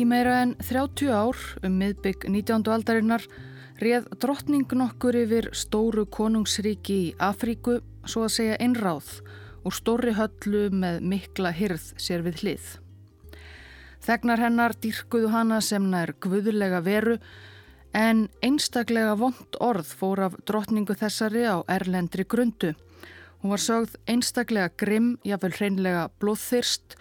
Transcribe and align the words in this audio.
Í 0.00 0.06
meira 0.08 0.38
en 0.40 0.54
30 0.64 1.10
ár 1.12 1.36
um 1.66 1.74
miðbygg 1.76 2.22
19. 2.24 2.62
aldarinnar 2.72 3.24
reð 3.82 4.06
drottning 4.22 4.70
nokkur 4.72 5.18
yfir 5.18 5.50
stóru 5.52 6.06
konungsríki 6.08 6.96
í 6.96 7.10
Afríku, 7.20 7.82
svo 8.08 8.24
að 8.24 8.32
segja 8.38 8.56
einráð, 8.64 9.10
og 9.60 9.76
stóri 9.76 10.14
höllu 10.16 10.70
með 10.72 11.02
mikla 11.04 11.52
hyrð 11.52 11.90
sér 12.00 12.24
við 12.24 12.40
hlið. 12.40 12.70
Þegnar 14.06 14.44
hennar 14.46 14.76
dýrkuðu 14.80 15.34
hana 15.34 15.60
sem 15.60 15.90
nær 15.92 16.14
guðulega 16.16 16.80
veru, 16.86 17.18
en 17.92 18.30
einstaklega 18.40 19.18
vond 19.20 19.58
orð 19.60 19.90
fór 20.00 20.30
af 20.30 20.38
drottningu 20.48 20.96
þessari 20.96 21.44
á 21.44 21.60
erlendri 21.68 22.24
grundu. 22.24 22.72
Hún 23.42 23.52
var 23.52 23.60
sögð 23.60 24.00
einstaklega 24.08 24.72
grimm, 24.80 25.18
jáfnvel 25.28 25.58
hreinlega 25.58 26.08
blóðþyrst, 26.22 26.96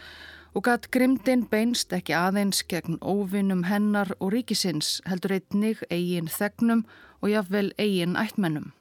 og 0.60 0.66
gatt 0.68 0.90
grimdin 0.92 1.46
beinst 1.48 1.94
ekki 1.96 2.12
aðeins 2.20 2.66
gegn 2.68 2.98
óvinnum 3.00 3.62
hennar 3.70 4.10
og 4.18 4.34
ríkisins 4.34 4.98
heldur 5.08 5.38
einnig 5.38 5.86
eigin 5.88 6.28
þegnum 6.28 6.82
og 7.24 7.32
jáfnvel 7.32 7.70
eigin 7.80 8.18
ættmennum. 8.20 8.74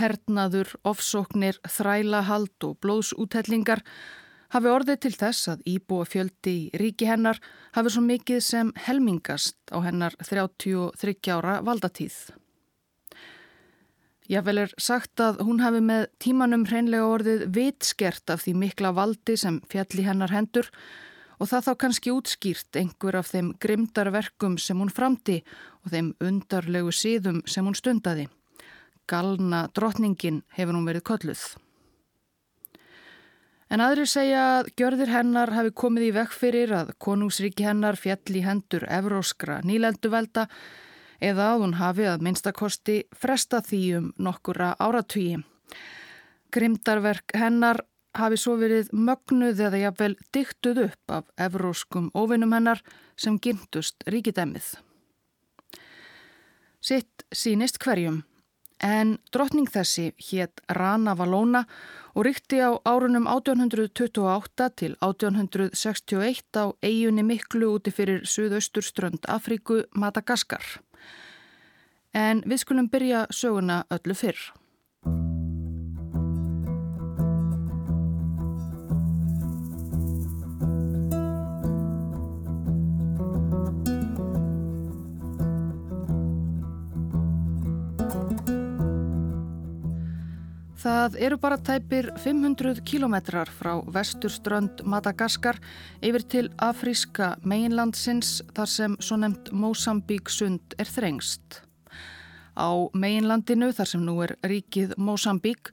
Hernaður, 0.00 0.72
ofsóknir, 0.88 1.60
þrælahald 1.68 2.64
og 2.64 2.78
blóðsúthellingar 2.80 3.84
hafi 4.56 4.72
orðið 4.72 5.02
til 5.04 5.14
þess 5.26 5.52
að 5.52 5.66
íbúa 5.74 6.08
fjöldi 6.08 6.54
í 6.56 6.80
ríki 6.80 7.12
hennar 7.12 7.42
hafi 7.76 7.92
svo 7.92 8.08
mikið 8.08 8.40
sem 8.48 8.72
helmingast 8.88 9.60
á 9.76 9.84
hennar 9.84 10.16
33 10.24 11.36
ára 11.36 11.60
valdatíð. 11.68 12.16
Jável 14.32 14.62
er 14.62 14.70
sagt 14.80 15.20
að 15.20 15.42
hún 15.44 15.58
hafi 15.60 15.82
með 15.84 16.06
tímanum 16.22 16.62
hreinlega 16.64 17.04
orðið 17.04 17.42
vitskert 17.52 18.30
af 18.32 18.46
því 18.46 18.54
mikla 18.62 18.92
valdi 18.96 19.34
sem 19.36 19.58
fjalli 19.68 20.06
hennar 20.06 20.32
hendur 20.32 20.70
og 21.36 21.50
það 21.50 21.66
þá 21.66 21.72
kannski 21.82 22.12
útskýrt 22.14 22.78
einhver 22.80 23.18
af 23.20 23.28
þeim 23.28 23.50
grimdarverkum 23.60 24.54
sem 24.56 24.78
hún 24.80 24.92
framti 24.94 25.42
og 25.82 25.92
þeim 25.92 26.08
undarlegu 26.24 26.94
síðum 26.96 27.42
sem 27.44 27.66
hún 27.68 27.76
stundaði. 27.76 28.30
Galna 29.04 29.66
drotningin 29.76 30.40
hefur 30.56 30.78
hún 30.78 30.88
verið 30.88 31.04
kolluð. 31.10 31.42
En 33.68 33.84
aðri 33.84 34.06
segja 34.08 34.46
að 34.62 34.70
gjörðir 34.80 35.12
hennar 35.12 35.52
hafi 35.52 35.74
komið 35.76 36.06
í 36.08 36.14
vekk 36.16 36.38
fyrir 36.38 36.72
að 36.78 36.94
konungsríki 37.04 37.68
hennar 37.68 38.00
fjalli 38.00 38.46
hendur 38.46 38.88
evróskra 38.88 39.60
nýlenduvelda 39.68 40.46
eða 41.22 41.52
að 41.52 41.64
hún 41.64 41.78
hafi 41.78 42.08
að 42.10 42.24
minnstakosti 42.26 42.98
fresta 43.14 43.62
því 43.64 43.82
um 43.98 44.10
nokkura 44.18 44.74
áratvíi. 44.82 45.40
Grimdarverk 46.52 47.32
hennar 47.38 47.84
hafi 48.18 48.36
svo 48.40 48.58
verið 48.60 48.90
mögnuð 48.92 49.62
eða 49.68 49.84
jafnvel 49.86 50.16
dyktuð 50.34 50.82
upp 50.88 51.14
af 51.18 51.30
evróskum 51.40 52.10
óvinnum 52.14 52.52
hennar 52.52 52.82
sem 53.16 53.38
gimtust 53.40 54.04
ríkidæmið. 54.10 54.74
Sitt 56.82 57.24
sínist 57.32 57.78
hverjum, 57.78 58.24
en 58.82 59.14
drottning 59.32 59.70
þessi 59.70 60.10
hétt 60.18 60.60
Rana 60.74 61.14
Valóna 61.14 61.62
og 62.18 62.26
ríkti 62.26 62.58
á 62.58 62.74
árunum 62.84 63.28
1828 63.30 64.70
til 64.76 64.96
1861 64.98 66.58
á 66.58 66.74
eiginni 66.82 67.22
miklu 67.22 67.76
úti 67.78 67.94
fyrir 67.94 68.26
suðausturströnd 68.26 69.30
Afríku 69.30 69.84
Madagaskar 69.94 70.82
en 72.14 72.42
við 72.46 72.64
skulum 72.64 72.88
byrja 72.92 73.26
söguna 73.30 73.84
öllu 73.90 74.14
fyrr. 74.14 74.52
Það 90.82 91.14
eru 91.22 91.36
bara 91.38 91.56
tæpir 91.62 92.08
500 92.18 92.80
kílometrar 92.86 93.50
frá 93.54 93.76
vesturströnd 93.94 94.82
Madagaskar 94.82 95.60
yfir 96.02 96.26
til 96.26 96.48
afríska 96.58 97.36
meginlandsins 97.46 98.40
þar 98.56 98.70
sem 98.70 98.96
svo 98.98 99.20
nefnt 99.22 99.52
Mosambík 99.54 100.30
sund 100.30 100.74
er 100.82 100.90
þrengst. 100.90 101.62
Á 102.58 102.70
meginlandinu, 102.92 103.72
þar 103.72 103.88
sem 103.88 104.04
nú 104.04 104.18
er 104.24 104.36
ríkið 104.44 104.96
Mosambík, 104.98 105.72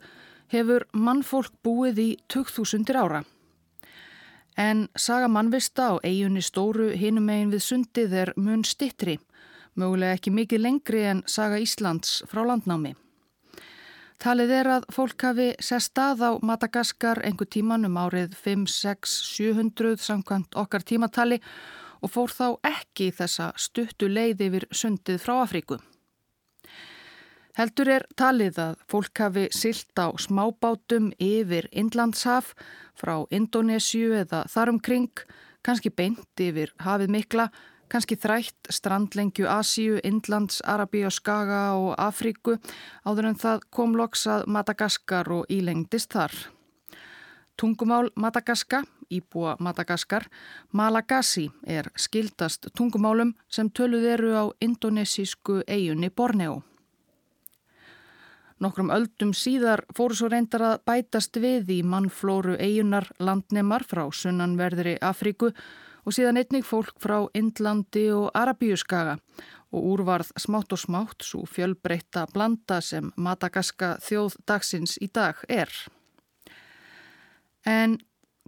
hefur 0.50 0.86
mannfólk 0.94 1.52
búið 1.64 2.00
í 2.00 2.10
2000 2.32 2.96
ára. 2.96 3.24
En 4.58 4.88
saga 4.96 5.28
mannvista 5.28 5.92
á 5.92 6.04
eigunni 6.04 6.42
stóru 6.44 6.90
hinum 6.92 7.30
megin 7.30 7.52
við 7.54 7.64
sundið 7.64 8.16
er 8.24 8.32
mun 8.36 8.66
stittri, 8.68 9.20
mögulega 9.76 10.18
ekki 10.18 10.34
mikið 10.36 10.64
lengri 10.66 11.04
en 11.08 11.22
saga 11.28 11.60
Íslands 11.62 12.24
frá 12.28 12.44
landnámi. 12.44 12.96
Talið 14.20 14.50
er 14.52 14.68
að 14.68 14.88
fólk 14.92 15.24
hafi 15.24 15.46
sest 15.64 15.94
stað 15.94 16.26
á 16.28 16.32
Madagaskar 16.44 17.22
einhver 17.24 17.48
tíman 17.48 17.88
um 17.88 17.96
árið 17.96 18.34
5, 18.36 18.66
6, 18.68 19.14
700 19.30 20.02
samkvæmt 20.04 20.58
okkar 20.60 20.84
tímatali 20.84 21.40
og 22.04 22.12
fór 22.12 22.34
þá 22.36 22.48
ekki 22.68 23.14
þessa 23.16 23.54
stuttu 23.56 24.12
leið 24.12 24.44
yfir 24.50 24.68
sundið 24.76 25.24
frá 25.24 25.38
Afríku. 25.46 25.80
Heldur 27.60 27.90
er 27.92 28.06
talið 28.16 28.56
að 28.64 28.76
fólk 28.88 29.20
hafi 29.20 29.42
silt 29.52 30.00
á 30.00 30.08
smábátum 30.16 31.10
yfir 31.20 31.66
Indlandshaf 31.76 32.54
frá 32.96 33.26
Indonésiu 33.36 34.14
eða 34.16 34.46
þarumkring, 34.48 35.12
kannski 35.60 35.92
beint 35.92 36.40
yfir 36.40 36.72
hafið 36.80 37.12
mikla, 37.18 37.50
kannski 37.92 38.16
þrætt 38.16 38.72
strandlengju 38.72 39.50
Asíu, 39.52 39.98
Indlands, 40.08 40.62
Arabíu, 40.64 41.12
Skaga 41.12 41.74
og 41.76 41.98
Afríku 42.00 42.56
áður 43.04 43.34
en 43.34 43.38
það 43.44 43.68
kom 43.76 44.00
loksað 44.00 44.48
Madagaskar 44.48 45.28
og 45.28 45.52
ílengdist 45.52 46.16
þar. 46.16 46.32
Tungumál 47.60 48.08
Madagaska, 48.16 48.86
íbúa 49.12 49.58
Madagaskar, 49.60 50.32
Malagasy 50.72 51.50
er 51.68 51.92
skildast 52.00 52.72
tungumálum 52.72 53.36
sem 53.52 53.68
töluð 53.68 54.08
eru 54.16 54.32
á 54.40 54.44
indonesísku 54.64 55.60
eigunni 55.68 56.08
Borneo. 56.08 56.62
Nokkrum 58.60 58.90
öldum 58.92 59.30
síðar 59.32 59.86
fóru 59.96 60.18
svo 60.20 60.28
reyndar 60.28 60.66
að 60.68 60.82
bætast 60.90 61.38
við 61.40 61.70
í 61.78 61.84
mannflóru 61.88 62.58
eigunar 62.60 63.08
landnemar 63.24 63.86
frá 63.88 64.02
sunnanverðri 64.12 64.98
Afríku 65.00 65.54
og 66.04 66.16
síðan 66.16 66.42
einnig 66.42 66.68
fólk 66.68 66.98
frá 67.00 67.22
Indlandi 67.40 68.10
og 68.12 68.28
Arabíuskaga 68.36 69.16
og 69.72 69.88
úrvarð 69.94 70.34
smátt 70.44 70.76
og 70.76 70.84
smátt 70.84 71.24
svo 71.24 71.46
fjölbreytta 71.48 72.26
blanda 72.34 72.82
sem 72.84 73.14
Madagaska 73.16 73.96
þjóð 74.04 74.38
dagsins 74.50 74.98
í 75.00 75.08
dag 75.08 75.40
er. 75.48 75.72
En 77.64 77.96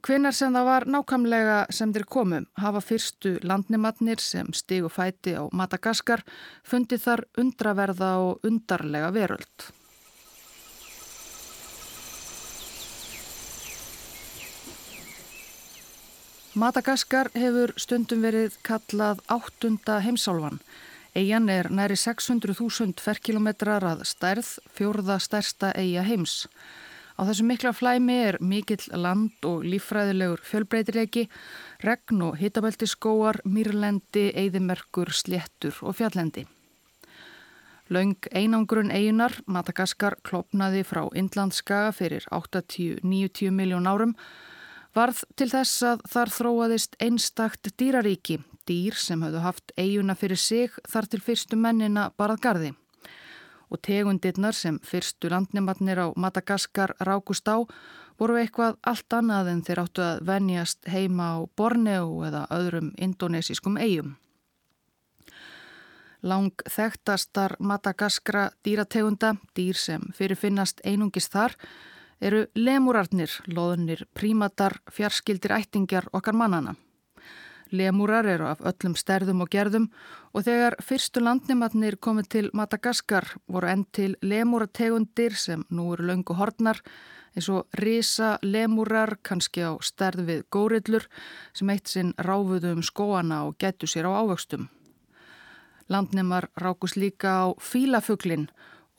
hvenar 0.04 0.36
sem 0.36 0.52
það 0.52 0.72
var 0.74 0.92
nákamlega 0.92 1.60
sem 1.72 1.92
þeir 1.96 2.10
komum 2.20 2.48
hafa 2.60 2.84
fyrstu 2.84 3.38
landnematnir 3.48 4.20
sem 4.20 4.52
stigu 4.52 4.92
fæti 4.92 5.38
á 5.40 5.48
Madagaskar 5.56 6.26
fundið 6.68 7.06
þar 7.06 7.30
undraverða 7.40 8.18
og 8.26 8.50
undarlega 8.50 9.14
veröld. 9.16 9.72
Madagaskar 16.52 17.30
hefur 17.32 17.72
stundum 17.80 18.26
verið 18.26 18.58
kallað 18.68 19.22
áttunda 19.32 20.02
heimsálfan. 20.04 20.58
Eian 21.16 21.48
er 21.48 21.70
næri 21.72 21.96
600.000 21.96 23.00
ferkilometrar 23.00 23.86
að 23.88 24.02
stærð, 24.10 24.50
fjórða 24.76 25.16
stærsta 25.24 25.70
eiga 25.80 26.04
heims. 26.04 26.50
Á 27.16 27.24
þessu 27.24 27.48
mikla 27.48 27.72
flæmi 27.72 28.18
er 28.28 28.40
mikill 28.44 28.84
land 29.00 29.48
og 29.48 29.64
lífræðilegur 29.64 30.44
fjölbreytileiki, 30.44 31.30
regn 31.88 32.28
og 32.28 32.36
hitabelti 32.44 32.90
skóar, 32.90 33.40
mýrlendi, 33.48 34.28
eigðimerkur, 34.36 35.16
sléttur 35.16 35.80
og 35.80 36.02
fjallendi. 36.04 36.50
Laung 37.88 38.20
einangrun 38.36 38.92
eigunar, 38.92 39.40
Madagaskar, 39.48 40.20
klopnaði 40.28 40.84
frá 40.84 41.06
Indlandskaga 41.16 41.96
fyrir 41.96 42.28
80-90 42.28 43.56
miljón 43.56 43.88
árum 43.88 44.18
varð 44.96 45.24
til 45.40 45.50
þess 45.52 45.84
að 45.88 46.04
þar 46.12 46.34
þróaðist 46.36 46.98
einstakt 47.04 47.72
dýraríki, 47.80 48.40
dýr 48.68 48.98
sem 49.00 49.24
hafðu 49.24 49.42
haft 49.46 49.74
eiguna 49.78 50.16
fyrir 50.16 50.40
sig 50.40 50.78
þar 50.90 51.10
til 51.12 51.22
fyrstu 51.24 51.60
mennina 51.60 52.10
barað 52.18 52.44
gardi. 52.46 52.72
Og 53.72 53.80
tegundirnar 53.80 54.56
sem 54.56 54.80
fyrstu 54.84 55.30
landnematnir 55.32 56.02
á 56.04 56.08
Madagaskar 56.20 56.96
rákust 57.00 57.48
á 57.48 57.64
voru 58.20 58.36
eitthvað 58.38 58.76
allt 58.86 59.14
annað 59.16 59.54
en 59.54 59.62
þeir 59.66 59.84
áttu 59.86 60.04
að 60.06 60.26
venjast 60.28 60.90
heima 60.92 61.30
á 61.34 61.50
Borneo 61.58 62.26
eða 62.28 62.44
öðrum 62.52 62.92
indonesískum 63.00 63.80
eigum. 63.80 64.18
Lang 66.22 66.54
þekktastar 66.70 67.56
Madagaskra 67.58 68.52
dýrategunda, 68.62 69.34
dýr 69.58 69.80
sem 69.80 70.04
fyrirfinnast 70.14 70.84
einungist 70.86 71.34
þar, 71.34 71.56
eru 72.22 72.46
lemurarnir, 72.56 73.34
loðunir, 73.48 74.06
prímatar, 74.14 74.78
fjarskildir 74.94 75.56
ættingjar 75.58 76.08
okkar 76.14 76.38
mannana. 76.38 76.76
Lemúrar 77.72 78.28
eru 78.28 78.50
af 78.52 78.60
öllum 78.68 78.98
stærðum 79.00 79.46
og 79.46 79.50
gerðum 79.52 79.88
og 80.36 80.44
þegar 80.44 80.76
fyrstu 80.84 81.22
landnimatnir 81.24 81.96
komið 82.04 82.28
til 82.34 82.50
Madagaskar 82.54 83.30
voru 83.48 83.70
enn 83.72 83.86
til 83.96 84.18
lemúrategundir 84.22 85.38
sem 85.40 85.64
nú 85.72 85.94
eru 85.94 86.10
laungu 86.10 86.36
hortnar 86.36 86.82
eins 87.32 87.48
og 87.48 87.80
risa 87.80 88.34
lemúrar 88.44 89.16
kannski 89.24 89.64
á 89.64 89.72
stærð 89.80 90.26
við 90.28 90.44
górillur 90.52 91.08
sem 91.56 91.72
eitt 91.72 91.88
sinn 91.88 92.12
ráfuðu 92.20 92.76
um 92.76 92.84
skóana 92.84 93.46
og 93.48 93.56
getu 93.58 93.88
sér 93.88 94.12
á 94.12 94.20
ávöxtum. 94.20 94.68
Landnimar 95.88 96.50
rákus 96.60 96.98
líka 97.00 97.48
á 97.48 97.56
fílafuglinn 97.56 98.50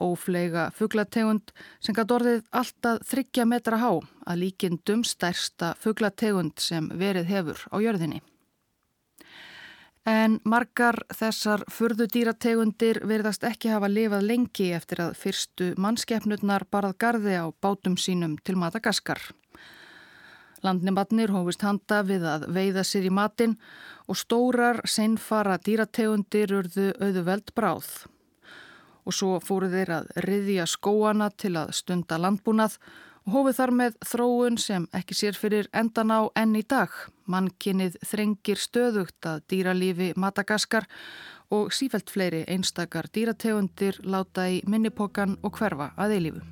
óflega 0.03 0.67
fugglategund 0.77 1.55
sem 1.81 1.97
gæti 1.97 2.17
orðið 2.17 2.43
alltaf 2.51 3.07
þryggja 3.09 3.47
metra 3.49 3.79
há 3.79 3.91
að 3.95 4.43
líkindum 4.43 5.07
stærsta 5.07 5.73
fugglategund 5.81 6.59
sem 6.61 6.91
verið 6.99 7.31
hefur 7.31 7.65
á 7.71 7.77
jörðinni. 7.83 8.23
En 10.03 10.41
margar 10.43 10.97
þessar 11.15 11.63
furðudýrategundir 11.71 13.05
verðast 13.07 13.45
ekki 13.47 13.71
hafa 13.71 13.87
lifað 13.87 14.25
lengi 14.27 14.73
eftir 14.75 15.05
að 15.05 15.13
fyrstu 15.21 15.69
mannskeppnurnar 15.79 16.67
barað 16.75 16.97
gardi 16.99 17.37
á 17.39 17.47
bátum 17.63 17.95
sínum 17.95 18.35
til 18.43 18.57
Madagaskar. 18.59 19.23
Landnimatnir 20.63 21.31
hófist 21.35 21.63
handa 21.63 22.01
við 22.07 22.27
að 22.27 22.49
veiða 22.55 22.83
sér 22.87 23.07
í 23.07 23.15
matin 23.15 23.55
og 24.11 24.19
stórar 24.19 24.83
seinfara 24.87 25.59
dýrategundir 25.63 26.51
urðu 26.59 26.91
auðu 26.99 27.25
veld 27.27 27.55
bráð 27.55 27.93
og 29.07 29.17
svo 29.17 29.39
fóru 29.43 29.71
þeir 29.73 29.97
að 29.99 30.13
riðja 30.27 30.67
skóana 30.71 31.31
til 31.35 31.57
að 31.61 31.73
stunda 31.77 32.19
landbúnað 32.21 32.79
og 33.27 33.35
hófið 33.37 33.59
þar 33.59 33.73
með 33.79 33.99
þróun 34.13 34.59
sem 34.59 34.87
ekki 34.99 35.19
sér 35.19 35.39
fyrir 35.39 35.69
endan 35.73 36.11
á 36.11 36.21
enn 36.39 36.57
í 36.59 36.65
dag. 36.67 36.91
Mannkinnið 37.31 38.01
þrengir 38.07 38.59
stöðugt 38.59 39.29
að 39.29 39.45
dýralífi 39.53 40.13
Madagaskar 40.17 40.89
og 41.53 41.71
sífælt 41.77 42.11
fleiri 42.11 42.43
einstakar 42.49 43.11
dýrategundir 43.13 44.01
láta 44.03 44.49
í 44.51 44.63
minnipokan 44.67 45.39
og 45.43 45.59
hverfa 45.59 45.93
að 45.97 46.19
eilífu. 46.19 46.45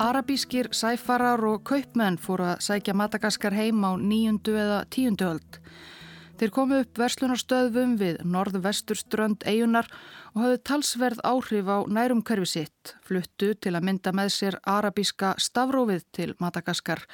Arabískir 0.00 0.70
sæfarar 0.72 1.42
og 1.44 1.58
kaupmenn 1.68 2.16
fóru 2.16 2.46
að 2.48 2.62
sækja 2.64 2.94
Madagaskar 2.96 3.52
heim 3.52 3.82
á 3.84 4.00
nýjundu 4.00 4.54
eða 4.56 4.78
tíundu 4.88 5.26
öld. 5.28 5.58
Þeir 6.40 6.52
komu 6.56 6.78
upp 6.80 7.00
verslunarstöðvum 7.02 7.98
við 8.00 8.22
norð-vesturströnd 8.24 9.44
eigunar 9.44 9.90
og 10.32 10.40
hafðu 10.40 10.62
talsverð 10.70 11.20
áhrif 11.20 11.68
á 11.68 11.84
nærumkörfi 11.84 12.48
sitt, 12.48 12.94
fluttu 13.04 13.52
til 13.60 13.74
að 13.76 13.84
mynda 13.90 14.14
með 14.16 14.32
sér 14.38 14.56
arabíska 14.64 15.34
stafrófið 15.36 16.08
til 16.16 16.32
Madagaskar 16.40 17.04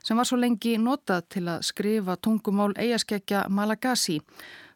sem 0.00 0.16
var 0.16 0.24
svo 0.24 0.40
lengi 0.40 0.78
notað 0.80 1.28
til 1.36 1.44
að 1.44 1.68
skrifa 1.68 2.16
tungumál 2.16 2.72
eigaskeggja 2.72 3.50
Malagasy 3.52 4.16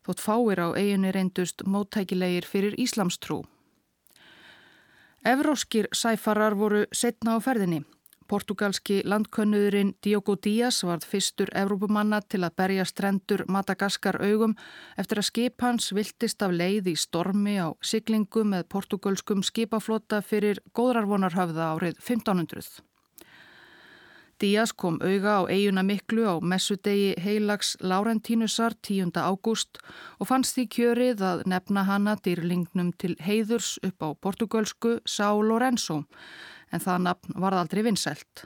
þótt 0.04 0.20
fáir 0.20 0.60
á 0.60 0.68
eiginni 0.76 1.16
reyndust 1.16 1.64
móttækilegir 1.64 2.44
fyrir 2.44 2.76
Íslamstrú. 2.76 3.40
Evróskir 5.24 5.86
sæfarar 5.96 6.52
voru 6.52 6.82
setna 6.92 7.36
á 7.36 7.40
ferðinni. 7.40 7.78
Portugalski 8.28 8.98
landkönnuðurinn 9.08 9.94
Diogo 10.04 10.34
Díaz 10.36 10.82
varð 10.84 11.06
fyrstur 11.08 11.48
Evrópumanna 11.56 12.20
til 12.28 12.42
að 12.44 12.56
berja 12.60 12.84
strendur 12.84 13.46
Madagaskar 13.48 14.20
augum 14.20 14.52
eftir 15.00 15.20
að 15.20 15.28
skip 15.30 15.64
hans 15.64 15.90
viltist 15.96 16.44
af 16.44 16.52
leið 16.52 16.92
í 16.92 16.96
stormi 17.00 17.56
á 17.56 17.72
siglingu 17.80 18.44
með 18.44 18.68
portugalskum 18.68 19.44
skipaflota 19.44 20.20
fyrir 20.20 20.60
góðrarvonarhöfða 20.76 21.72
árið 21.72 22.00
1500. 22.00 22.84
Díaz 24.44 24.74
kom 24.76 24.98
auga 25.00 25.40
á 25.40 25.42
eiguna 25.48 25.82
miklu 25.82 26.22
á 26.28 26.34
messudegi 26.44 27.14
heilags 27.24 27.68
Laurentínusar 27.80 28.74
10. 28.76 29.16
ágúst 29.16 29.78
og 30.20 30.28
fannst 30.28 30.58
því 30.58 30.64
kjörið 30.74 31.22
að 31.24 31.44
nefna 31.48 31.84
hana 31.88 32.12
dýrlingnum 32.20 32.90
til 33.00 33.14
heiðurs 33.24 33.78
upp 33.88 34.04
á 34.04 34.08
portugalsku 34.12 34.98
Sá 35.08 35.32
Lorenzo 35.32 35.96
en 36.72 36.84
það 36.84 36.98
nafn 37.06 37.40
varð 37.40 37.62
aldrei 37.62 37.82
vinsælt. 37.88 38.44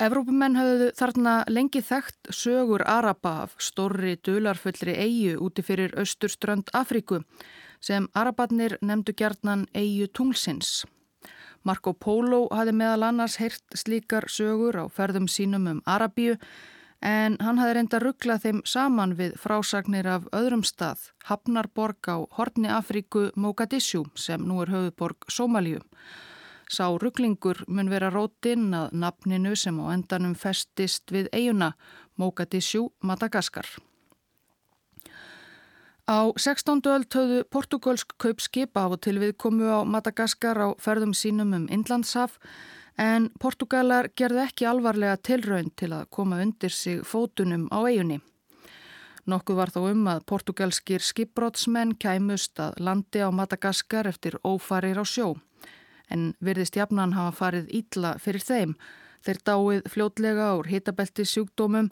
Evrópumenn 0.00 0.56
hafðu 0.56 0.88
þarna 0.96 1.36
lengi 1.52 1.84
þekkt 1.84 2.32
sögur 2.32 2.88
Araba 2.88 3.34
af 3.44 3.60
stórri 3.60 4.16
dularfullri 4.16 4.96
eigu 4.96 5.36
úti 5.44 5.60
fyrir 5.60 5.92
austurströnd 6.00 6.72
Afríku 6.72 7.20
sem 7.84 8.08
Arabatnir 8.14 8.78
nefndu 8.80 9.12
gjarnan 9.12 9.68
eigu 9.76 10.08
tunglsins. 10.08 10.86
Marco 11.64 11.94
Polo 11.96 12.44
hafi 12.52 12.74
meðal 12.76 13.06
annars 13.08 13.38
heyrt 13.40 13.64
slíkar 13.72 14.26
sögur 14.28 14.76
á 14.76 14.84
ferðum 14.92 15.24
sínum 15.32 15.68
um 15.70 15.78
Arabíu 15.88 16.36
en 17.00 17.38
hann 17.40 17.60
hafi 17.60 17.76
reynda 17.76 18.00
ruggla 18.00 18.36
þeim 18.40 18.60
saman 18.68 19.14
við 19.16 19.38
frásagnir 19.40 20.08
af 20.08 20.28
öðrum 20.36 20.64
stað, 20.64 21.10
Hafnarborg 21.24 22.08
á 22.08 22.16
Hortni 22.36 22.68
Afríku 22.68 23.30
Mogadishu 23.36 24.04
sem 24.14 24.44
nú 24.44 24.60
er 24.62 24.72
höfuborg 24.72 25.24
Somalíu. 25.28 25.80
Sá 26.68 26.88
rugglingur 26.92 27.64
mun 27.68 27.92
vera 27.92 28.12
rótinn 28.12 28.72
að 28.76 28.92
nafninu 28.92 29.56
sem 29.56 29.80
á 29.80 29.84
endanum 29.96 30.36
festist 30.36 31.12
við 31.12 31.28
eiguna 31.32 31.74
Mogadishu 32.16 32.90
Madagaskar. 33.00 33.68
Á 36.04 36.36
16. 36.36 36.84
öll 36.84 37.06
töðu 37.08 37.44
portugalsk 37.48 38.10
kaup 38.20 38.42
skipa 38.44 38.82
á 38.84 38.92
til 39.00 39.16
við 39.22 39.38
komu 39.40 39.64
á 39.72 39.88
Madagaskar 39.88 40.58
á 40.60 40.68
ferðum 40.76 41.14
sínum 41.16 41.54
um 41.56 41.64
Inlandshaf 41.72 42.36
en 43.00 43.30
Portugalar 43.40 44.10
gerði 44.12 44.42
ekki 44.44 44.66
alvarlega 44.68 45.16
tilraun 45.16 45.70
til 45.72 45.94
að 45.96 46.10
koma 46.12 46.42
undir 46.44 46.68
sig 46.76 47.00
fótunum 47.08 47.70
á 47.72 47.88
eigunni. 47.88 48.20
Nokkuð 49.24 49.56
var 49.56 49.72
þó 49.72 49.80
um 49.94 50.02
að 50.12 50.26
portugalskir 50.28 51.00
skipbrótsmenn 51.00 51.96
kæmust 51.96 52.60
að 52.60 52.76
landi 52.84 53.24
á 53.24 53.32
Madagaskar 53.32 54.04
eftir 54.04 54.36
ófarir 54.44 55.00
á 55.00 55.08
sjó 55.08 55.38
en 56.12 56.34
virðist 56.44 56.76
jafnan 56.76 57.16
hafa 57.16 57.32
farið 57.32 57.72
ítla 57.80 58.18
fyrir 58.20 58.44
þeim 58.44 58.76
þeir 59.24 59.40
dáið 59.40 59.88
fljótlega 59.88 60.52
úr 60.58 60.68
hitabelti 60.68 61.24
sjúkdómum 61.24 61.88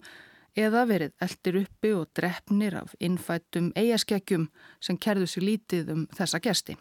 eða 0.55 0.85
verið 0.89 1.13
eldir 1.21 1.59
uppi 1.63 1.93
og 1.97 2.09
drefnir 2.15 2.77
af 2.83 2.95
innfættum 2.99 3.71
eigaskekkjum 3.75 4.47
sem 4.79 4.97
kerðu 4.97 5.27
sér 5.29 5.47
lítið 5.47 5.93
um 5.93 6.07
þessa 6.13 6.41
gesti. 6.43 6.77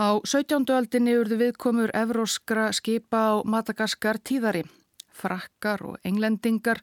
Á 0.00 0.18
17. 0.24 0.64
öldinni 0.72 1.16
urðu 1.20 1.36
viðkomur 1.42 1.92
evróskra 1.94 2.70
skipa 2.72 3.18
á 3.28 3.32
Madagaskar 3.44 4.18
tíðari. 4.18 4.64
Frakkar 5.12 5.84
og 5.84 5.98
englendingar 6.08 6.80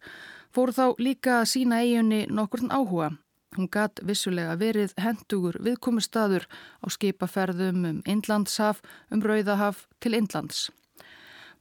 fóru 0.54 0.76
þá 0.76 0.86
líka 1.02 1.40
að 1.42 1.50
sína 1.54 1.82
eiginni 1.82 2.28
nokkurn 2.30 2.70
áhuga. 2.70 3.16
Hún 3.58 3.66
gatt 3.74 4.00
vissulega 4.06 4.54
verið 4.62 4.94
hendugur 5.02 5.58
viðkomustadur 5.66 6.46
á 6.46 6.86
skipaferðum 6.86 7.86
um 7.90 8.02
Indlandshaf, 8.06 8.84
um 9.10 9.26
Rauðahaf 9.26 9.88
til 10.00 10.14
Indlands. 10.14 10.70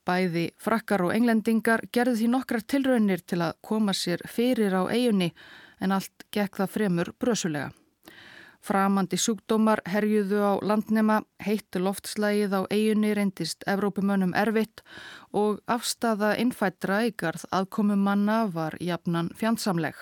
Bæði 0.09 0.47
frakkar 0.57 1.05
og 1.05 1.13
englendingar 1.13 1.83
gerði 1.93 2.23
því 2.23 2.29
nokkrar 2.33 2.65
tilraunir 2.65 3.21
til 3.29 3.43
að 3.45 3.59
koma 3.61 3.93
sér 3.93 4.23
fyrir 4.25 4.73
á 4.73 4.89
eigunni 4.89 5.35
en 5.85 5.93
allt 5.93 6.25
gekk 6.33 6.63
það 6.63 6.73
fremur 6.77 7.11
brösulega. 7.21 7.75
Framandi 8.65 9.17
sjúkdómar 9.21 9.85
herjuðu 9.87 10.41
á 10.43 10.53
landnema, 10.65 11.21
heittu 11.45 11.81
loftslægið 11.85 12.57
á 12.59 12.61
eigunni 12.73 13.13
reyndist 13.15 13.63
Evrópumönnum 13.71 14.35
erfitt 14.35 14.83
og 15.33 15.61
afstafa 15.71 16.35
innfættra 16.41 17.05
ykarð 17.13 17.45
aðkomum 17.55 18.03
manna 18.03 18.47
var 18.51 18.77
jafnan 18.81 19.31
fjandsamleg. 19.39 19.95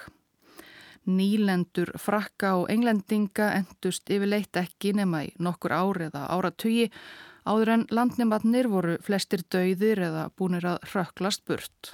Nýlendur 1.06 1.92
frakka 2.02 2.56
og 2.58 2.70
englendinga 2.72 3.52
endust 3.60 4.10
yfirleitt 4.10 4.56
ekki 4.58 4.94
nema 4.96 5.26
í 5.28 5.34
nokkur 5.38 5.74
árið 5.76 6.16
að 6.18 6.30
áratugi 6.38 6.86
Áður 7.46 7.70
en 7.70 7.84
landnimatnir 7.94 8.66
voru 8.66 8.96
flestir 9.06 9.44
dauðir 9.54 10.02
eða 10.08 10.26
búinir 10.34 10.66
að 10.66 10.82
röklast 10.90 11.44
burt. 11.46 11.92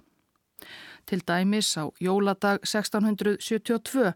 Til 1.04 1.21
dæmis 1.26 1.75
á 1.76 1.90
jóladag 2.00 2.62
1672 2.64 4.12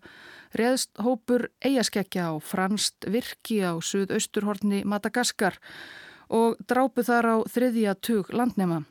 reðst 0.56 0.92
hópur 1.02 1.48
eigaskekkja 1.60 2.30
á 2.30 2.34
franst 2.40 3.08
virki 3.10 3.58
á 3.60 3.76
suðausturhorni 3.76 4.84
Madagaskar 4.88 5.58
og 6.32 6.56
drápu 6.64 7.04
þar 7.04 7.26
á 7.26 7.36
þriðja 7.50 7.96
tug 8.00 8.32
landnema. 8.32 8.84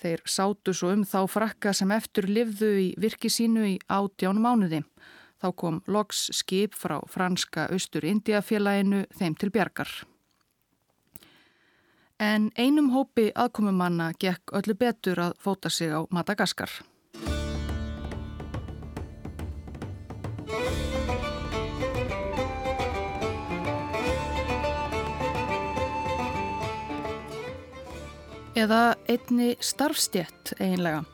Þeir 0.00 0.24
sátu 0.28 0.74
svo 0.76 0.90
um 0.92 1.04
þá 1.08 1.22
frakka 1.30 1.72
sem 1.72 1.92
eftir 1.92 2.26
livðu 2.28 2.72
í 2.80 2.88
virki 3.00 3.30
sínu 3.32 3.64
í 3.68 3.78
átján 3.88 4.42
mánuði. 4.42 4.82
Þá 5.40 5.48
kom 5.56 5.80
loks 5.86 6.26
skip 6.34 6.74
frá 6.74 6.98
franska 7.12 7.68
austur-Indiafélaginu 7.72 9.04
þeim 9.16 9.36
til 9.36 9.52
bjargar 9.52 9.92
en 12.20 12.50
einum 12.56 12.90
hópi 12.94 13.30
aðkomumanna 13.34 14.12
gekk 14.20 14.52
öllu 14.56 14.76
betur 14.78 15.20
að 15.20 15.34
fóta 15.40 15.70
sig 15.70 15.92
á 15.92 16.00
Madagaskar. 16.10 16.70
Eða 28.56 28.96
einni 29.04 29.52
starfstjett 29.60 30.54
eiginlega. 30.56 31.04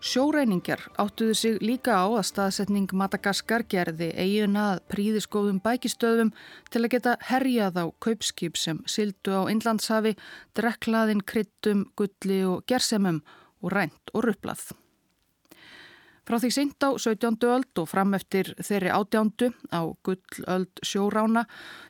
Sjóreiningjar 0.00 0.80
áttuðu 0.96 1.34
sig 1.36 1.56
líka 1.60 1.92
á 1.92 2.08
að 2.08 2.24
staðsetning 2.24 2.88
Madagaskar 2.96 3.66
gerði 3.68 4.06
eigina 4.16 4.62
að 4.70 4.78
príðiskóðum 4.94 5.58
bækistöðum 5.60 6.30
til 6.72 6.80
að 6.80 6.92
geta 6.94 7.12
herjað 7.28 7.76
á 7.76 7.84
kaupskip 8.00 8.56
sem 8.56 8.78
sildu 8.88 9.34
á 9.36 9.44
Inlandshafi, 9.52 10.14
drekklaðin, 10.56 11.20
kryttum, 11.20 11.82
gulli 12.00 12.38
og 12.48 12.62
gersemum 12.64 13.18
og 13.60 13.74
rænt 13.76 14.12
og 14.14 14.24
rupplað. 14.24 14.70
Frá 16.24 16.38
því 16.40 16.50
seint 16.54 16.80
á 16.80 16.96
17. 16.96 17.36
öld 17.50 17.82
og 17.82 17.88
fram 17.90 18.16
eftir 18.16 18.54
þeirri 18.56 18.94
átjándu 18.96 19.50
á 19.68 19.84
gullöld 20.00 20.80
sjórána 20.80 21.42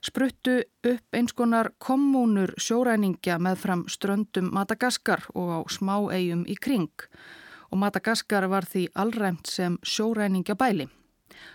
spruttu 0.02 0.56
upp 0.82 1.14
eins 1.14 1.36
konar 1.38 1.70
kommunur 1.78 2.56
sjóræningja 2.58 3.38
með 3.38 3.62
fram 3.62 3.86
ströndum 3.86 4.50
Madagaskar 4.50 5.28
og 5.30 5.54
á 5.54 5.60
smá 5.70 5.94
eigum 6.10 6.42
í 6.50 6.58
kring 6.58 6.90
og 7.70 7.78
Madagaskar 7.78 8.48
var 8.50 8.66
því 8.66 8.88
allræmt 8.94 9.48
sem 9.48 9.78
sjóræningja 9.82 10.56
bæli. 10.58 10.88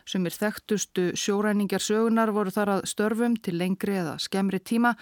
Sumir 0.05 0.33
þekktustu 0.33 1.11
sjóræningjar 1.19 1.83
sögunar 1.83 2.31
voru 2.33 2.53
þar 2.53 2.75
að 2.77 2.85
störfum 2.89 3.35
til 3.41 3.57
lengri 3.59 3.97
eða 3.99 4.15
skemmri 4.21 4.59
tíma 4.59 4.95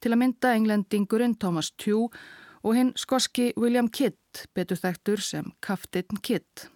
til 0.00 0.12
að 0.14 0.20
mynda 0.22 0.54
englendingurinn 0.56 1.36
Thomas 1.40 1.72
Tew 1.76 2.08
og 2.62 2.76
hinn 2.76 2.92
skoski 2.96 3.50
William 3.56 3.88
Kidd, 3.88 4.46
betur 4.54 4.78
þekktur 4.80 5.22
sem 5.24 5.52
Kaftin 5.64 6.20
Kidd. 6.22 6.68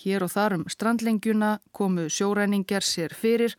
Hér 0.00 0.24
og 0.26 0.32
þar 0.34 0.58
um 0.58 0.68
strandlengjuna 0.68 1.58
komu 1.72 2.08
sjóræningjar 2.10 2.82
sér 2.82 3.14
fyrir 3.14 3.54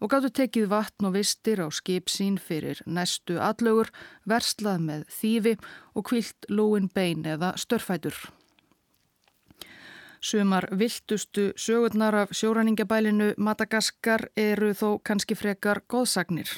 og 0.00 0.12
gáttu 0.12 0.30
tekið 0.32 0.68
vatn 0.70 1.08
og 1.08 1.16
vistir 1.18 1.60
á 1.60 1.68
skip 1.74 2.08
sín 2.08 2.38
fyrir 2.40 2.80
næstu 2.86 3.40
allögur, 3.42 3.90
verslað 4.24 4.84
með 4.86 5.06
þýfi 5.12 5.56
og 5.94 6.06
kvilt 6.08 6.48
lúin 6.48 6.88
bein 6.94 7.26
eða 7.26 7.56
störfætur. 7.60 8.16
Sumar 10.20 10.68
viltustu 10.78 11.52
sögurnar 11.56 12.14
af 12.14 12.28
sjóræningabælinu 12.32 13.34
Madagaskar 13.36 14.28
eru 14.36 14.74
þó 14.76 14.98
kannski 15.04 15.34
frekar 15.34 15.80
góðsagnir. 15.88 16.50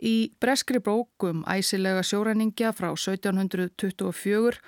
Í 0.00 0.32
breskri 0.40 0.80
bókum 0.80 1.44
æsilega 1.48 2.02
sjóræningja 2.02 2.72
frá 2.72 2.92
1724 2.92 4.60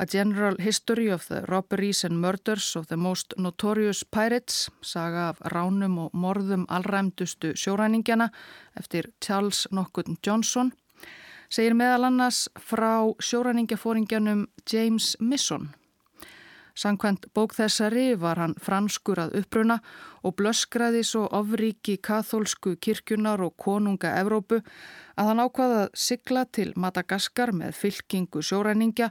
A 0.00 0.06
General 0.06 0.56
History 0.58 1.10
of 1.12 1.26
the 1.28 1.40
Robberies 1.48 2.04
and 2.04 2.20
Murders 2.20 2.76
of 2.76 2.86
the 2.88 2.96
Most 2.96 3.34
Notorious 3.36 4.04
Pirates, 4.04 4.70
saga 4.82 5.28
af 5.28 5.40
ránum 5.52 5.98
og 5.98 6.10
morðum 6.12 6.64
allræmdustu 6.68 7.52
sjóræningjana 7.54 8.28
eftir 8.76 9.10
Charles 9.20 9.66
Nockun 9.70 10.16
Johnson, 10.26 10.72
segir 11.50 11.74
meðal 11.74 12.04
annars 12.04 12.48
frá 12.56 13.12
sjóræningjafóringjanum 13.20 14.46
James 14.72 15.16
Misson. 15.20 15.79
Sankvæmt 16.80 17.26
bók 17.36 17.52
þessari 17.52 18.14
var 18.16 18.38
hann 18.40 18.54
franskur 18.56 19.18
að 19.20 19.34
uppruna 19.42 19.76
og 20.24 20.36
blöskraði 20.38 21.02
svo 21.04 21.26
ofríki 21.36 21.98
kathólsku 22.00 22.76
kirkjunar 22.80 23.42
og 23.44 23.52
konunga 23.60 24.14
Evrópu 24.16 24.62
að 25.20 25.28
hann 25.28 25.42
ákvaða 25.44 25.82
að 25.82 25.98
sigla 26.06 26.46
til 26.48 26.70
Madagaskar 26.80 27.52
með 27.52 27.76
fylkingu 27.76 28.40
sjóræningja 28.40 29.10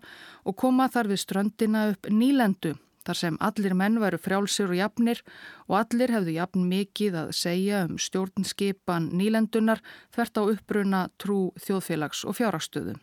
og 0.49 0.57
koma 0.57 0.87
þar 0.89 1.11
við 1.11 1.21
ströndina 1.25 1.83
upp 1.91 2.09
nýlendu 2.09 2.73
þar 3.05 3.19
sem 3.21 3.37
allir 3.49 3.75
menn 3.77 3.99
væru 4.01 4.17
frjálsir 4.21 4.71
og 4.71 4.79
jafnir 4.79 5.21
og 5.67 5.75
allir 5.83 6.15
hefðu 6.15 6.33
jafn 6.39 6.65
mikið 6.71 7.19
að 7.21 7.35
segja 7.37 7.83
um 7.85 7.99
stjórnskipan 8.01 9.11
nýlendunar 9.19 9.83
þvert 10.15 10.41
á 10.41 10.43
uppruna 10.55 11.03
trú 11.21 11.39
þjóðfélags 11.61 12.25
og 12.25 12.37
fjárastöðu. 12.41 12.97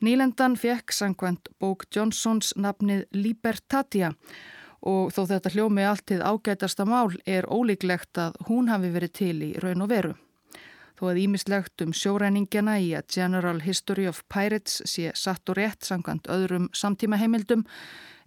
Nýlendan 0.00 0.56
fekk 0.56 0.92
sangkvæmt 0.92 1.48
bók 1.60 1.86
Johnsons 1.94 2.54
nafnið 2.56 3.06
Libertatia 3.12 4.12
og 4.84 5.12
þó 5.14 5.24
þetta 5.30 5.52
hljómi 5.54 5.86
alltið 5.88 6.24
ágætasta 6.24 6.84
mál 6.88 7.14
er 7.26 7.46
ólíklegt 7.48 8.18
að 8.20 8.36
hún 8.48 8.68
hafi 8.68 8.90
verið 8.92 9.12
til 9.20 9.36
í 9.42 9.52
raun 9.62 9.84
og 9.86 9.92
veru. 9.92 10.14
Þó 10.94 11.08
að 11.10 11.20
ímislegt 11.24 11.82
um 11.82 11.94
sjóræningjana 11.96 12.76
í 12.78 12.92
að 12.94 13.08
General 13.16 13.62
History 13.64 14.06
of 14.06 14.22
Pirates 14.30 14.82
sé 14.86 15.10
satt 15.18 15.48
og 15.50 15.58
rétt 15.58 15.86
sangkvæmt 15.86 16.30
öðrum 16.30 16.68
samtíma 16.76 17.18
heimildum 17.18 17.64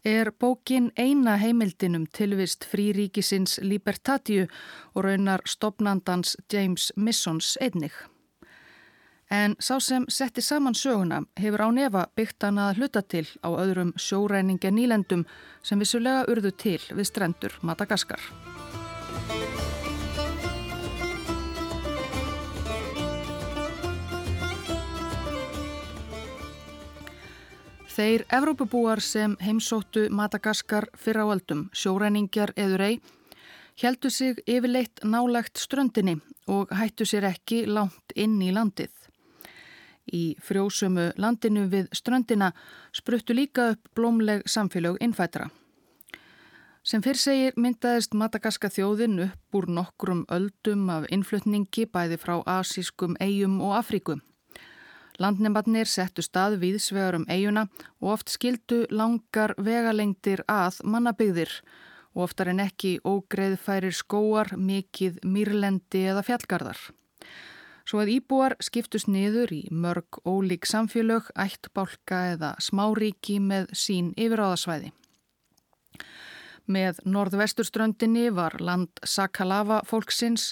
er 0.03 0.31
bókin 0.31 0.91
eina 0.97 1.37
heimildinum 1.39 2.07
tilvist 2.13 2.67
fríríkisins 2.67 3.57
Libertatiu 3.63 4.47
og 4.95 5.03
raunar 5.05 5.43
stopnandans 5.45 6.35
James 6.51 6.91
Missons 6.95 7.57
einnig. 7.61 7.93
En 9.29 9.55
sá 9.59 9.75
sem 9.83 10.05
setti 10.07 10.41
saman 10.41 10.75
söguna 10.75 11.23
hefur 11.35 11.61
á 11.67 11.69
nefa 11.71 12.05
byggt 12.15 12.43
hann 12.47 12.59
að 12.63 12.77
hluta 12.79 13.01
til 13.03 13.25
á 13.43 13.51
öðrum 13.51 13.91
sjóræningja 13.99 14.71
nýlendum 14.71 15.25
sem 15.63 15.79
vissulega 15.79 16.23
urðu 16.31 16.51
til 16.55 16.79
við 16.95 17.09
strendur 17.09 17.57
Madagaskar. 17.61 18.23
Þeir 27.97 28.23
Evrópubúar 28.29 29.01
sem 29.01 29.35
heimsóttu 29.41 30.05
Madagaskar 30.13 30.85
fyrra 30.95 31.25
á 31.27 31.33
öldum, 31.33 31.65
sjóræningjar 31.73 32.53
eður 32.55 32.83
ei, 32.85 32.99
heldu 33.81 34.11
sig 34.13 34.39
yfirleitt 34.45 35.03
nálagt 35.03 35.57
ströndinni 35.57 36.19
og 36.47 36.71
hættu 36.71 37.09
sér 37.09 37.27
ekki 37.33 37.65
langt 37.65 38.13
inn 38.15 38.39
í 38.39 38.53
landið. 38.53 38.93
Í 40.13 40.37
frjósumu 40.39 41.11
landinu 41.19 41.67
við 41.71 41.89
ströndina 41.95 42.53
spruttu 42.95 43.35
líka 43.35 43.71
upp 43.73 43.89
blómleg 43.95 44.45
samfélög 44.47 44.99
innfætra. 45.03 45.49
Sem 46.87 47.01
fyrr 47.03 47.19
segir 47.19 47.57
myndaðist 47.59 48.13
Madagaska 48.15 48.69
þjóðin 48.71 49.19
upp 49.25 49.57
úr 49.59 49.65
nokkrum 49.67 50.21
öldum 50.31 50.85
af 50.93 51.09
innflutningi 51.11 51.83
bæði 51.91 52.15
frá 52.21 52.37
asískum 52.47 53.17
eigum 53.19 53.57
og 53.59 53.73
Afríku. 53.81 54.15
Landnefnarnir 55.19 55.89
settu 55.89 56.23
stað 56.23 56.59
viðsvegar 56.61 57.17
um 57.17 57.25
eiguna 57.27 57.65
og 57.99 58.13
oft 58.13 58.31
skildu 58.31 58.85
langar 58.93 59.55
vegalengdir 59.57 60.45
að 60.47 60.79
mannabygðir 60.85 61.51
og 62.15 62.29
oftar 62.29 62.53
en 62.53 62.61
ekki 62.63 62.99
ógreðfærir 63.03 63.97
skóar, 63.97 64.53
mikið 64.55 65.19
mýrlendi 65.25 66.05
eða 66.13 66.23
fjallgarðar 66.29 66.79
svo 67.87 68.01
að 68.03 68.11
íbúar 68.17 68.57
skiptust 68.63 69.07
niður 69.07 69.53
í 69.55 69.61
mörg 69.71 70.19
ólík 70.27 70.67
samfélög, 70.67 71.29
ættbálka 71.39 72.23
eða 72.33 72.53
smáríki 72.59 73.39
með 73.39 73.71
sín 73.71 74.11
yfiráðasvæði. 74.19 74.91
Með 76.67 76.99
norðvesturströndinni 77.07 78.27
var 78.35 78.57
land 78.59 78.99
Sakalava 79.07 79.79
fólksins, 79.87 80.51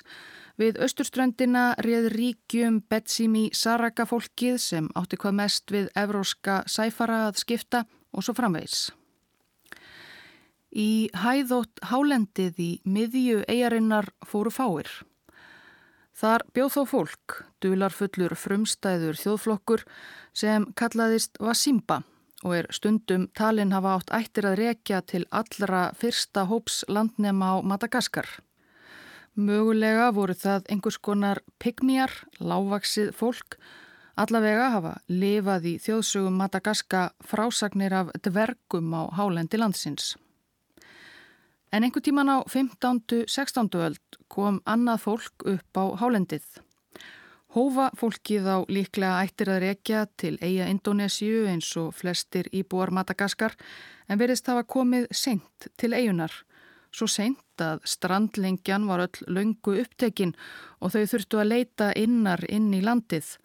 við 0.55 0.77
austurströndina 0.79 1.73
reið 1.83 2.07
ríkjum 2.13 2.77
Betsimi 2.87 3.49
Saraka 3.51 4.05
fólkið 4.07 4.59
sem 4.63 4.87
átti 4.95 5.19
hvað 5.19 5.35
mest 5.41 5.73
við 5.75 5.89
evróska 5.99 6.61
sæfara 6.71 7.25
að 7.27 7.41
skipta 7.43 7.83
og 8.15 8.23
svo 8.23 8.35
framvegs. 8.37 8.93
Í 10.71 11.11
hæðótt 11.15 11.83
hálendið 11.91 12.63
í 12.63 12.71
miðju 12.87 13.43
eigarinnar 13.51 14.07
fóru 14.27 14.51
fáir. 14.51 14.87
Þar 16.15 16.45
bjóð 16.55 16.71
þó 16.71 16.81
fólk, 16.87 17.33
dularfullur 17.59 18.37
frumstæður 18.39 19.17
þjóðflokkur 19.19 19.81
sem 20.31 20.69
kallaðist 20.79 21.35
Vasimba 21.43 22.05
og 22.45 22.53
er 22.55 22.69
stundum 22.71 23.25
talin 23.35 23.73
hafa 23.75 23.97
átt 23.97 24.13
ættir 24.15 24.47
að 24.47 24.59
rekja 24.61 25.01
til 25.03 25.25
allra 25.35 25.89
fyrsta 25.99 26.45
hóps 26.47 26.83
landnema 26.87 27.51
á 27.51 27.65
Madagaskar. 27.67 28.27
Mögulega 29.35 30.11
voru 30.15 30.35
það 30.39 30.69
einhvers 30.71 31.01
konar 31.03 31.41
pygmjar, 31.59 32.13
lávaksið 32.39 33.11
fólk, 33.17 33.57
allavega 34.15 34.69
hafa 34.71 34.93
lifað 35.11 35.71
í 35.73 35.79
þjóðsögum 35.83 36.37
Madagaska 36.39 37.09
frásagnir 37.27 37.91
af 37.91 38.13
dvergum 38.23 38.93
á 38.95 39.11
hálendi 39.19 39.59
landsins. 39.59 40.13
En 41.75 41.83
einhver 41.83 41.99
tíman 42.01 42.29
á 42.31 42.39
15. 42.47 43.25
16. 43.27 43.67
öld 43.75 43.99
kom 44.31 44.61
annað 44.63 45.01
fólk 45.03 45.43
upp 45.43 45.75
á 45.75 45.83
hálendið. 45.99 46.45
Hófa 47.51 47.89
fólkið 47.99 48.47
á 48.47 48.57
líklega 48.71 49.17
ættir 49.25 49.51
að 49.51 49.59
rekja 49.65 50.05
til 50.15 50.37
eiga 50.39 50.69
Indonésiu 50.71 51.41
eins 51.51 51.73
og 51.75 51.91
flestir 51.97 52.47
íbúar 52.55 52.93
Madagaskar 52.95 53.57
en 54.07 54.21
verðist 54.21 54.47
hafa 54.47 54.63
komið 54.63 55.09
seint 55.11 55.67
til 55.75 55.91
eigunar. 55.91 56.31
Svo 56.95 57.09
seint 57.11 57.59
að 57.59 57.83
strandlengjan 57.83 58.87
var 58.87 59.03
öll 59.09 59.27
löngu 59.27 59.75
upptekinn 59.83 60.31
og 60.79 60.95
þau 60.95 61.03
þurftu 61.11 61.43
að 61.43 61.51
leita 61.57 61.91
innar 61.91 62.47
inn 62.47 62.71
í 62.71 62.79
landið 62.87 63.35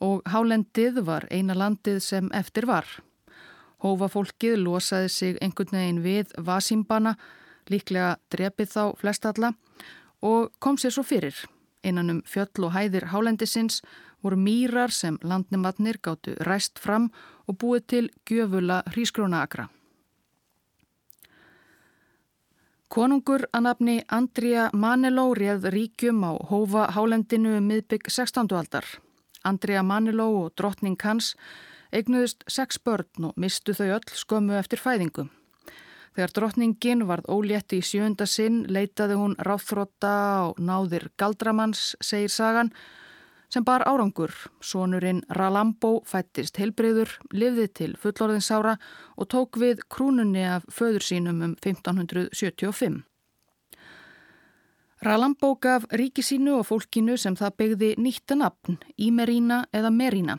og 0.00 0.24
hálendið 0.24 1.04
var 1.04 1.28
eina 1.28 1.52
landið 1.52 2.00
sem 2.00 2.32
eftir 2.32 2.64
var. 2.64 2.88
Hófa 3.84 4.08
fólkið 4.08 4.60
losaði 4.64 5.16
sig 5.20 5.40
einhvern 5.44 5.76
veginn 5.76 6.04
við 6.08 6.38
Vasimbana 6.40 7.18
líklega 7.70 8.16
drepið 8.32 8.72
þá 8.72 8.82
flestalla 9.00 9.52
og 10.22 10.52
kom 10.58 10.78
sér 10.80 10.94
svo 10.94 11.04
fyrir. 11.04 11.36
Innan 11.84 12.10
um 12.10 12.20
fjöll 12.24 12.66
og 12.66 12.72
hæðir 12.72 13.10
hálendisins 13.12 13.82
voru 14.24 14.36
mýrar 14.40 14.92
sem 14.92 15.18
landnimatnir 15.22 16.00
gáttu 16.00 16.34
ræst 16.48 16.80
fram 16.80 17.10
og 17.46 17.58
búið 17.60 17.86
til 17.86 18.10
gjöfula 18.24 18.82
hrísgrónaakra. 18.94 19.68
Konungur 22.88 23.42
að 23.50 23.64
nafni 23.66 23.94
Andrija 24.08 24.68
Maniló 24.72 25.32
réð 25.34 25.64
ríkjum 25.74 26.22
á 26.24 26.32
Hófa 26.50 26.86
hálendinu 26.94 27.56
um 27.58 27.68
miðbygg 27.68 28.06
16. 28.08 28.52
aldar. 28.54 28.86
Andrija 29.44 29.82
Maniló 29.82 30.28
og 30.44 30.52
drottning 30.56 30.96
hans 31.02 31.34
eignuðust 31.92 32.44
sex 32.48 32.78
börn 32.78 33.30
og 33.30 33.34
mistu 33.36 33.74
þau 33.74 33.96
öll 33.98 34.14
skömmu 34.14 34.54
eftir 34.58 34.80
fæðingu. 34.80 35.26
Þegar 36.14 36.30
drottningin 36.30 37.00
varð 37.08 37.26
ólétti 37.26 37.80
í 37.82 37.84
sjönda 37.84 38.26
sinn 38.30 38.60
leitaði 38.70 39.16
hún 39.18 39.32
ráþrótta 39.34 40.10
á 40.14 40.42
náðir 40.62 41.08
Galdramanns, 41.18 41.96
segir 41.98 42.30
sagan, 42.30 42.70
sem 43.50 43.64
bar 43.66 43.82
árangur. 43.82 44.30
Sónurinn 44.62 45.24
Ralambó 45.34 45.96
fættist 46.06 46.60
heilbreyður, 46.62 47.10
livði 47.34 47.66
til 47.80 47.90
fullorðinsára 47.98 48.76
og 49.18 49.28
tók 49.34 49.58
við 49.58 49.82
krúnunni 49.90 50.44
af 50.46 50.68
föður 50.70 51.02
sínum 51.02 51.42
um 51.42 51.56
1575. 51.58 53.02
Ralambó 55.04 55.50
gaf 55.60 55.88
ríki 55.90 56.22
sínu 56.22 56.60
og 56.60 56.68
fólkinu 56.70 57.18
sem 57.18 57.34
það 57.36 57.56
byggði 57.58 57.90
nýtta 57.98 58.38
nafn, 58.38 58.78
Ímerína 58.96 59.64
eða 59.74 59.90
Merína. 59.90 60.38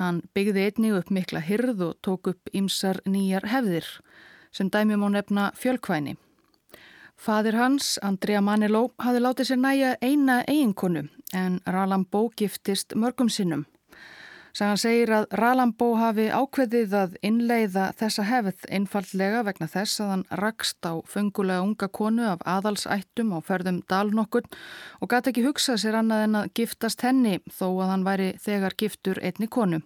Hann 0.00 0.24
byggði 0.32 0.64
einni 0.64 0.94
upp 0.96 1.12
mikla 1.12 1.44
hyrð 1.44 1.84
og 1.90 2.00
tók 2.00 2.32
upp 2.32 2.50
ymsar 2.56 3.02
nýjar 3.04 3.46
hefðir 3.52 3.92
sem 4.52 4.70
dæmjum 4.70 5.06
á 5.06 5.08
nefna 5.08 5.50
fjölkvæni. 5.54 6.16
Fadir 7.18 7.56
hans, 7.58 7.98
Andrea 8.02 8.40
Maniló, 8.40 8.92
hafi 8.98 9.18
látið 9.18 9.48
sér 9.50 9.58
næja 9.58 9.96
eina 10.02 10.44
eiginkonu 10.46 11.08
en 11.34 11.60
Ralambó 11.66 12.28
giftist 12.36 12.94
mörgum 12.94 13.28
sinnum. 13.28 13.64
Sagan 14.54 14.78
segir 14.80 15.10
að 15.12 15.26
Ralambó 15.38 15.92
hafi 15.98 16.28
ákveðið 16.30 16.94
að 16.98 17.16
innleiða 17.26 17.88
þessa 17.98 18.24
hefð 18.26 18.64
einfallega 18.70 19.42
vegna 19.46 19.68
þess 19.70 20.00
að 20.02 20.12
hann 20.12 20.24
rakst 20.40 20.88
á 20.88 20.98
fengulega 21.10 21.66
unga 21.66 21.88
konu 21.88 22.24
af 22.30 22.46
aðalsættum 22.46 23.34
á 23.34 23.38
ferðum 23.44 23.82
dalnokkun 23.90 24.48
og 25.02 25.12
gæti 25.12 25.32
ekki 25.34 25.44
hugsað 25.46 25.82
sér 25.84 26.00
annað 26.00 26.24
en 26.28 26.40
að 26.40 26.50
giftast 26.58 27.04
henni 27.06 27.38
þó 27.50 27.68
að 27.68 27.92
hann 27.92 28.08
væri 28.08 28.32
þegar 28.42 28.78
giftur 28.78 29.20
einni 29.22 29.50
konu 29.50 29.82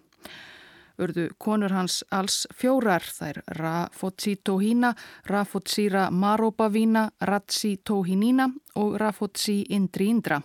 urðu 1.01 1.29
konur 1.41 1.73
hans 1.73 2.01
alls 2.11 2.43
fjórar 2.53 3.03
þær 3.05 3.41
Rafotsi 3.57 4.35
Tóhína, 4.45 4.93
Rafotsira 5.29 6.09
Marobavína, 6.11 7.09
Ratsi 7.21 7.77
Tóhínina 7.83 8.49
og 8.75 8.97
Rafotsi 9.01 9.63
Indri 9.69 10.09
Indra. 10.13 10.41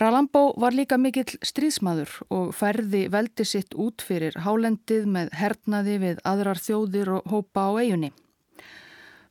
Ralambó 0.00 0.54
var 0.56 0.72
líka 0.72 0.96
mikill 0.96 1.36
stríðsmaður 1.44 2.14
og 2.32 2.54
færði 2.56 3.04
veldi 3.12 3.44
sitt 3.44 3.74
út 3.76 4.00
fyrir 4.00 4.38
hálendið 4.40 5.04
með 5.04 5.34
hernaði 5.36 5.98
við 6.00 6.22
aðrar 6.24 6.60
þjóðir 6.64 7.16
og 7.18 7.28
hópa 7.28 7.68
á 7.68 7.72
eigunni. 7.84 8.12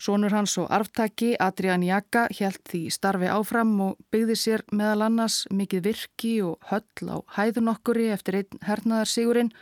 Sónur 0.01 0.33
hans 0.33 0.55
og 0.57 0.71
arftaki 0.73 1.35
Adrian 1.37 1.83
Jaka 1.85 2.23
hjælt 2.33 2.63
því 2.71 2.79
starfi 2.89 3.27
áfram 3.29 3.75
og 3.85 3.99
byggði 4.09 4.37
sér 4.39 4.63
meðal 4.73 5.05
annars 5.05 5.43
mikið 5.53 5.83
virki 5.85 6.31
og 6.41 6.57
höll 6.71 7.13
á 7.13 7.17
hæðunokkuri 7.37 8.09
eftir 8.15 8.39
einn 8.39 8.65
hernaðarsigurinn 8.65 9.53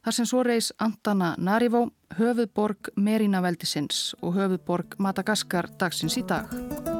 þar 0.00 0.16
sem 0.16 0.30
svo 0.30 0.40
reys 0.46 0.72
Antana 0.80 1.34
Narivó, 1.36 1.90
höfuðborg 2.16 2.94
Merinaveldisins 2.96 4.14
og 4.22 4.38
höfuðborg 4.38 4.96
Madagaskar 4.96 5.68
dagsins 5.76 6.16
í 6.16 6.24
dag. 6.32 6.93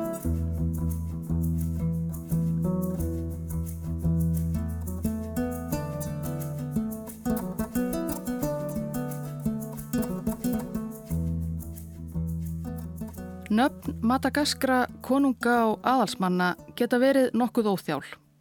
Nöfn 13.54 14.00
Madagaskra 14.02 14.86
konunga 15.02 15.52
og 15.68 15.84
aðalsmanna 15.86 16.54
geta 16.74 16.98
verið 16.98 17.36
nokkuð 17.38 17.68
óþjál, 17.70 18.00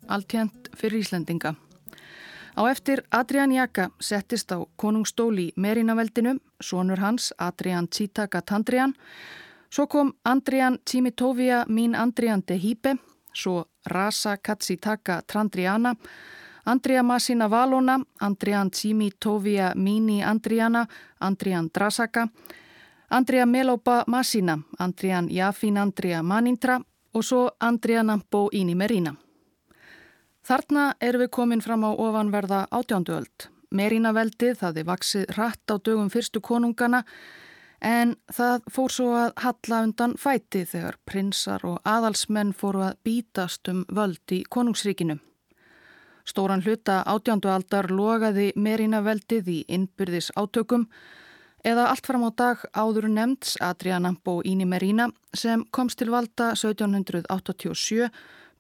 alltjent 0.10 0.72
fyrir 0.74 1.04
Íslendinga. 1.04 1.52
Á 2.58 2.62
eftir 2.72 3.04
Adrian 3.14 3.54
Jaka 3.54 3.92
settist 4.02 4.50
á 4.50 4.58
konungstóli 4.76 5.52
Merinaveldinu, 5.56 6.40
sonur 6.58 6.98
hans 6.98 7.30
Adrian 7.38 7.88
Tsitaka 7.88 8.42
Tandrian, 8.42 8.96
svo 9.70 9.86
kom 9.88 10.14
Andrian 10.26 10.80
Tsimitovia 10.86 11.66
Mín 11.70 11.94
Andrian 11.96 12.42
Dehibe, 12.48 12.96
svo 13.34 13.66
Rasa 13.86 14.38
Katsitaka 14.38 15.22
Trandriana, 15.28 15.94
Andria 16.66 17.04
Masina 17.04 17.50
Valona, 17.50 18.00
Andrian 18.22 18.72
Tsimitovia 18.72 19.74
Míni 19.76 20.24
Andriana, 20.24 20.88
Andrian 21.20 21.70
Drasaka, 21.70 22.28
Andrea 23.14 23.46
Melopa 23.46 24.04
Masina, 24.08 24.60
Andrian 24.80 25.28
Jafin 25.30 25.78
Andrea 25.78 26.24
Manintra 26.24 26.80
og 27.14 27.24
svo 27.24 27.52
Andrea 27.60 28.02
Nampo 28.04 28.48
Íni 28.52 28.74
Merina. 28.76 29.14
Þarna 30.42 30.96
erum 31.00 31.22
við 31.22 31.30
komin 31.38 31.62
fram 31.62 31.86
á 31.86 31.94
ofanverða 31.94 32.64
átjánduöld. 32.74 33.48
Merina 33.70 34.16
veldið 34.18 34.58
þaði 34.64 34.86
vaksið 34.90 35.36
hratt 35.38 35.70
á 35.70 35.78
dögum 35.78 36.10
fyrstu 36.10 36.42
konungana 36.42 37.04
en 37.86 38.18
það 38.34 38.66
fór 38.74 38.98
svo 38.98 39.14
að 39.22 39.32
halla 39.46 39.86
undan 39.86 40.18
fæti 40.18 40.66
þegar 40.66 40.98
prinsar 41.06 41.62
og 41.70 41.82
aðalsmenn 41.86 42.58
fóru 42.58 42.82
að 42.90 42.98
bítast 43.06 43.70
um 43.70 43.86
völd 43.94 44.26
í 44.34 44.42
konungsríkinu. 44.50 45.20
Stóran 46.26 46.66
hluta 46.66 47.04
átjándualdar 47.06 47.94
logaði 47.94 48.54
Merina 48.56 49.06
veldið 49.06 49.60
í 49.60 49.66
innbyrðis 49.68 50.34
átökum 50.34 50.90
eða 51.64 51.88
allt 51.90 52.08
fram 52.08 52.26
á 52.28 52.32
dag 52.36 52.64
áður 52.76 53.08
nefnds 53.10 53.58
Adriana 53.64 54.14
Boini 54.24 54.66
Merina 54.68 55.10
sem 55.34 55.64
komst 55.72 56.00
til 56.00 56.12
valda 56.12 56.52
1787, 56.54 58.10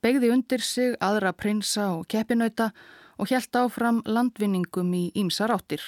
begði 0.04 0.32
undir 0.34 0.63
sig 0.63 0.96
aðra 1.04 1.34
prinsa 1.36 1.92
og 1.98 2.08
keppinauta 2.08 2.72
og 3.18 3.30
helt 3.30 3.56
áfram 3.56 4.02
landvinningum 4.06 4.94
í 4.96 5.04
Ímsar 5.16 5.54
áttir. 5.54 5.84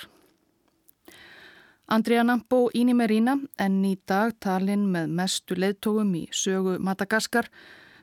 Andriana 1.87 2.39
Boini 2.49 2.95
Merina, 2.97 3.37
enn 3.61 3.83
í 3.85 3.95
dag 4.09 4.33
talinn 4.41 4.87
með 4.91 5.11
mestu 5.19 5.57
leðtógum 5.57 6.15
í 6.17 6.23
sögu 6.33 6.79
Madagaskar, 6.81 7.49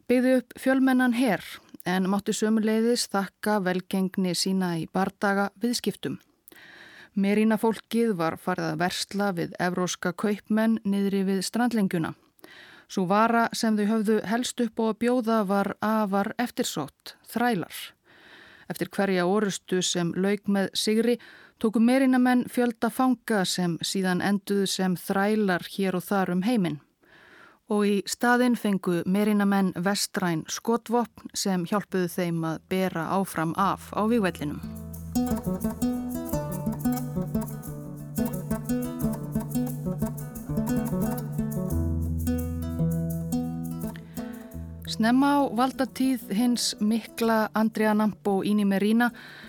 byggði 0.06 0.36
upp 0.38 0.58
fjölmennan 0.58 1.16
herr 1.18 1.42
en 1.88 2.06
mátti 2.10 2.34
sömuleiðis 2.36 3.08
þakka 3.10 3.58
velgengni 3.66 4.36
sína 4.38 4.76
í 4.78 4.86
bardaga 4.86 5.50
viðskiptum. 5.58 6.20
Merína 7.12 7.58
fólkið 7.60 8.14
var 8.16 8.38
farið 8.40 8.70
að 8.70 8.78
versla 8.80 9.26
við 9.36 9.56
evróska 9.60 10.14
kaupmenn 10.16 10.78
niðri 10.88 11.26
við 11.28 11.42
strandlengjuna. 11.44 12.14
Svo 12.88 13.04
vara 13.08 13.48
sem 13.56 13.76
þau 13.76 13.84
höfðu 13.88 14.16
helst 14.28 14.60
upp 14.64 14.80
og 14.80 14.92
að 14.92 14.98
bjóða 15.04 15.40
var 15.48 15.74
afar 15.84 16.32
eftirsótt, 16.40 17.16
þrælar. 17.28 17.72
Eftir 18.72 18.88
hverja 18.88 19.26
orustu 19.28 19.82
sem 19.84 20.14
lauk 20.16 20.48
með 20.48 20.70
sigri 20.72 21.18
tóku 21.60 21.80
merínamenn 21.84 22.46
fjölda 22.48 22.88
fanga 22.90 23.44
sem 23.44 23.76
síðan 23.84 24.24
enduðu 24.24 24.66
sem 24.66 24.96
þrælar 24.96 25.68
hér 25.76 25.98
og 26.00 26.06
þar 26.08 26.32
um 26.32 26.44
heiminn. 26.48 26.80
Og 27.68 27.84
í 27.88 27.96
staðin 28.08 28.56
fengu 28.56 29.02
merínamenn 29.04 29.72
vestræn 29.76 30.46
skotvopn 30.48 31.32
sem 31.36 31.68
hjálpuðu 31.68 32.08
þeim 32.12 32.44
að 32.54 32.62
bera 32.72 33.08
áfram 33.20 33.52
af 33.56 33.92
á 33.92 34.00
vývellinum. 34.08 34.60
Snemma 45.02 45.30
á 45.34 45.50
valdatíð 45.50 46.28
hins 46.30 46.76
mikla 46.78 47.48
Andrea 47.58 47.90
Nampo 47.90 48.44
Íni 48.46 48.62
Merína, 48.62 49.08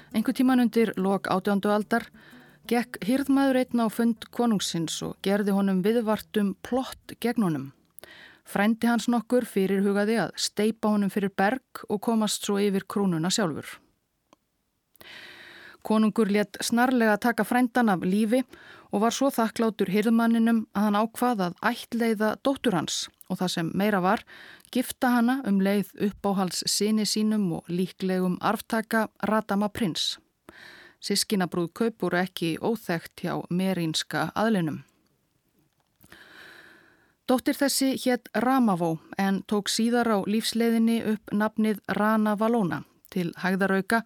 einhver 0.10 0.34
tíman 0.34 0.63
undir 0.63 0.96
lok 0.98 1.30
átjándu 1.30 1.70
aldar, 1.70 2.08
gekk 2.66 2.98
hýrðmaður 3.06 3.60
einn 3.62 3.84
á 3.86 3.88
fund 3.94 4.26
konungsins 4.34 4.96
og 5.06 5.20
gerði 5.22 5.54
honum 5.54 5.84
viðvartum 5.86 6.56
plott 6.66 7.13
gegn 7.22 7.46
honum. 7.46 7.68
Frændi 8.50 8.89
hans 8.89 9.06
nokkur 9.06 9.46
fyrir 9.46 9.86
hugaði 9.86 10.18
að 10.24 10.34
steipa 10.42 10.89
honum 10.89 11.13
fyrir 11.13 11.30
berg 11.30 11.86
og 11.86 12.02
komast 12.02 12.50
svo 12.50 12.58
yfir 12.58 12.89
krúnuna 12.89 13.30
sjálfur. 13.30 13.78
Konungur 15.86 16.34
let 16.34 16.58
snarlega 16.66 17.20
taka 17.22 17.46
frændan 17.46 17.94
af 17.94 18.02
lífi 18.02 18.42
og 18.93 19.01
var 19.01 19.15
svo 19.15 19.32
þakklátur 19.34 19.89
hýrðmanninum 19.89 20.60
að 20.77 20.86
hann 20.86 20.97
ákvað 21.01 21.41
að 21.47 21.56
ættleiða 21.71 22.29
dóttur 22.45 22.77
hans 22.77 23.08
og 23.27 23.39
það 23.39 23.51
sem 23.56 23.71
meira 23.73 24.03
var, 24.06 24.21
gifta 24.69 25.10
hana 25.15 25.39
um 25.49 25.58
leið 25.65 25.89
uppáhals 26.10 26.62
sinni 26.69 27.08
sínum 27.10 27.49
og 27.58 27.67
líklegum 27.67 28.38
arftaka 28.41 29.08
Radama 29.25 29.71
prins. 29.73 30.19
Sískinabrúð 31.03 31.73
kaupur 31.73 32.15
ekki 32.15 32.56
óþægt 32.62 33.25
hjá 33.25 33.41
merínska 33.49 34.29
aðlinum. 34.38 34.84
Dóttir 37.27 37.58
þessi 37.58 37.95
hétt 38.06 38.29
Ramavó 38.36 38.97
en 39.17 39.41
tók 39.47 39.71
síðar 39.71 40.12
á 40.12 40.17
lífsleiðinni 40.27 41.01
upp 41.15 41.34
nafnið 41.34 41.79
Rana 41.97 42.36
Valóna 42.38 42.84
Til 43.13 43.29
hægðarauka 43.38 44.01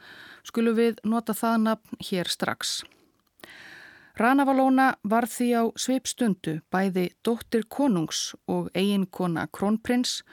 skulum 0.48 0.76
við 0.76 1.00
nota 1.08 1.36
það 1.38 1.58
nafn 1.64 2.06
hér 2.10 2.28
strax. 2.32 2.82
Ranavalóna 4.18 4.96
var 5.06 5.28
því 5.30 5.48
á 5.54 5.64
sveipstundu 5.78 6.56
bæði 6.74 7.04
dóttir 7.22 7.68
konungs 7.70 8.32
og 8.50 8.72
eiginkona 8.74 9.44
krónprins 9.54 10.24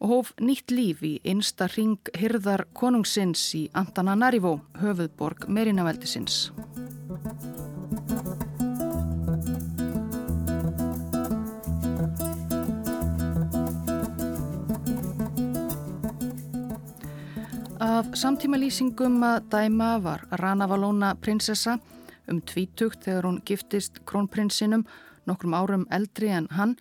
og 0.00 0.08
hóf 0.08 0.30
nýtt 0.40 0.72
líf 0.72 1.02
í 1.04 1.18
einsta 1.28 1.68
ring 1.74 2.08
hyrðar 2.16 2.64
konungsins 2.72 3.42
í 3.52 3.66
Antananarivo, 3.76 4.62
höfuðborg 4.80 5.44
Merinaveldisins. 5.52 6.54
Af 17.76 18.08
samtíma 18.16 18.56
lýsingum 18.56 19.20
að 19.20 19.50
dæma 19.52 19.98
var 20.00 20.24
Ranavalóna 20.40 21.12
prinsessa 21.20 21.76
um 22.30 22.40
tvítugt 22.40 23.04
þegar 23.04 23.28
hún 23.28 23.40
giftist 23.46 24.00
krónprinsinum 24.08 24.84
nokkrum 25.28 25.54
árum 25.54 25.86
eldri 25.90 26.30
en 26.32 26.48
hann. 26.50 26.76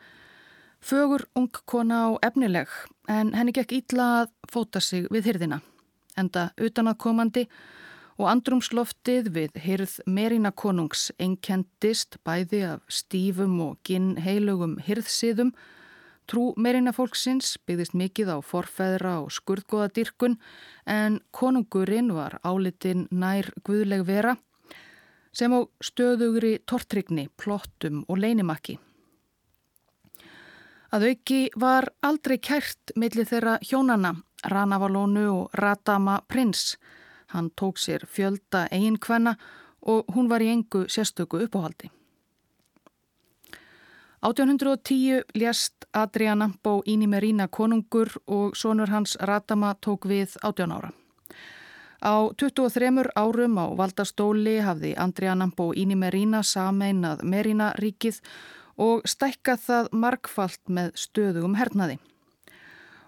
Fögur 0.83 1.25
ung 1.35 1.51
kona 1.65 2.07
á 2.07 2.19
efnileg 2.27 2.67
en 3.07 3.33
henni 3.33 3.53
gekk 3.55 3.71
ítla 3.79 4.07
að 4.23 4.33
fóta 4.51 4.81
sig 4.81 5.07
við 5.11 5.31
hyrðina. 5.31 5.61
Enda 6.17 6.51
utanakomandi 6.59 7.47
og 8.19 8.27
andrumsloftið 8.29 9.29
við 9.33 9.61
hyrð 9.63 9.99
Merina 10.05 10.51
konungs 10.51 11.11
einkendist 11.19 12.19
bæði 12.27 12.65
af 12.75 12.83
stífum 12.89 13.55
og 13.63 13.79
ginn 13.87 14.17
heilugum 14.21 14.77
hyrðsiðum 14.83 15.55
Trú 16.29 16.53
meirina 16.55 16.93
fólksins 16.95 17.57
byggðist 17.67 17.95
mikið 17.99 18.31
á 18.31 18.37
forfæðra 18.47 19.17
og 19.25 19.33
skurðgóða 19.35 19.89
dyrkun 19.97 20.37
en 20.87 21.19
konungurinn 21.35 22.13
var 22.15 22.37
álitinn 22.47 23.07
nær 23.11 23.49
guðleg 23.67 24.05
vera 24.07 24.37
sem 25.33 25.53
á 25.53 25.59
stöðugri 25.81 26.59
tortrygni, 26.69 27.27
plottum 27.37 28.03
og 28.07 28.21
leinimakki. 28.21 28.77
Að 30.93 31.07
auki 31.09 31.39
var 31.57 31.89
aldrei 32.05 32.37
kært 32.37 32.93
millir 32.95 33.25
þeirra 33.25 33.57
hjónana, 33.65 34.13
Ranavalónu 34.45 35.25
og 35.31 35.55
Ratama 35.57 36.19
prins. 36.27 36.77
Hann 37.33 37.49
tók 37.57 37.79
sér 37.81 38.05
fjölda 38.05 38.67
eiginkvenna 38.69 39.35
og 39.81 40.05
hún 40.13 40.29
var 40.29 40.41
í 40.41 40.51
engu 40.53 40.85
sérstöku 40.87 41.41
uppáhaldi. 41.47 41.89
1810 44.23 45.23
lést 45.35 45.73
Adriana 45.91 46.51
bó 46.63 46.81
íni 46.85 47.09
með 47.11 47.25
rína 47.25 47.47
konungur 47.47 48.13
og 48.27 48.55
sonur 48.55 48.87
hans 48.93 49.17
Ratama 49.19 49.73
tók 49.81 50.05
við 50.07 50.37
18 50.43 50.71
ára. 50.71 50.93
Á 52.03 52.35
23 52.35 53.15
árum 53.15 53.53
á 53.63 53.65
valdastóli 53.79 54.57
hafði 54.59 54.91
Adriana 54.99 55.47
bó 55.55 55.71
íni 55.71 55.95
með 55.95 56.11
rína 56.17 56.41
sameinað 56.43 57.21
Merina 57.23 57.69
ríkið 57.79 58.17
og 58.75 59.05
stækkað 59.07 59.61
það 59.67 59.87
markfalt 60.03 60.61
með 60.67 60.89
stöðugum 60.99 61.55
hernaði. 61.55 61.95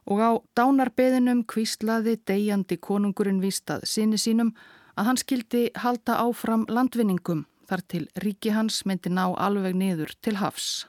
Og 0.08 0.22
á 0.24 0.32
dánarbeðinum 0.56 1.44
kvíslaði 1.44 2.16
degjandi 2.24 2.78
konungurinn 2.80 3.42
vístað 3.44 3.84
sinni 3.84 4.22
sínum 4.22 4.54
að 4.96 5.10
hann 5.10 5.20
skildi 5.20 5.64
halda 5.76 6.22
áfram 6.24 6.64
landvinningum 6.72 7.44
þar 7.68 7.84
til 7.92 8.04
ríki 8.24 8.54
hans 8.56 8.86
myndi 8.88 9.12
ná 9.12 9.26
alveg 9.28 9.76
niður 9.76 10.14
til 10.22 10.38
hafs. 10.40 10.86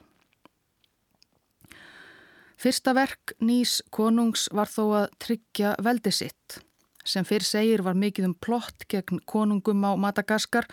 Fyrsta 2.57 2.95
verk 2.95 3.35
nýs 3.43 3.81
konungs 3.91 4.47
var 4.55 4.71
þó 4.71 4.85
að 5.03 5.11
tryggja 5.21 5.75
veldi 5.83 6.13
sitt. 6.13 6.61
Sem 7.07 7.23
fyrr 7.23 7.45
segir 7.47 7.83
var 7.85 7.95
mikið 7.95 8.27
um 8.27 8.35
plott 8.35 8.83
gegn 8.91 9.21
konungum 9.25 9.85
á 9.87 9.95
Madagaskar 9.95 10.67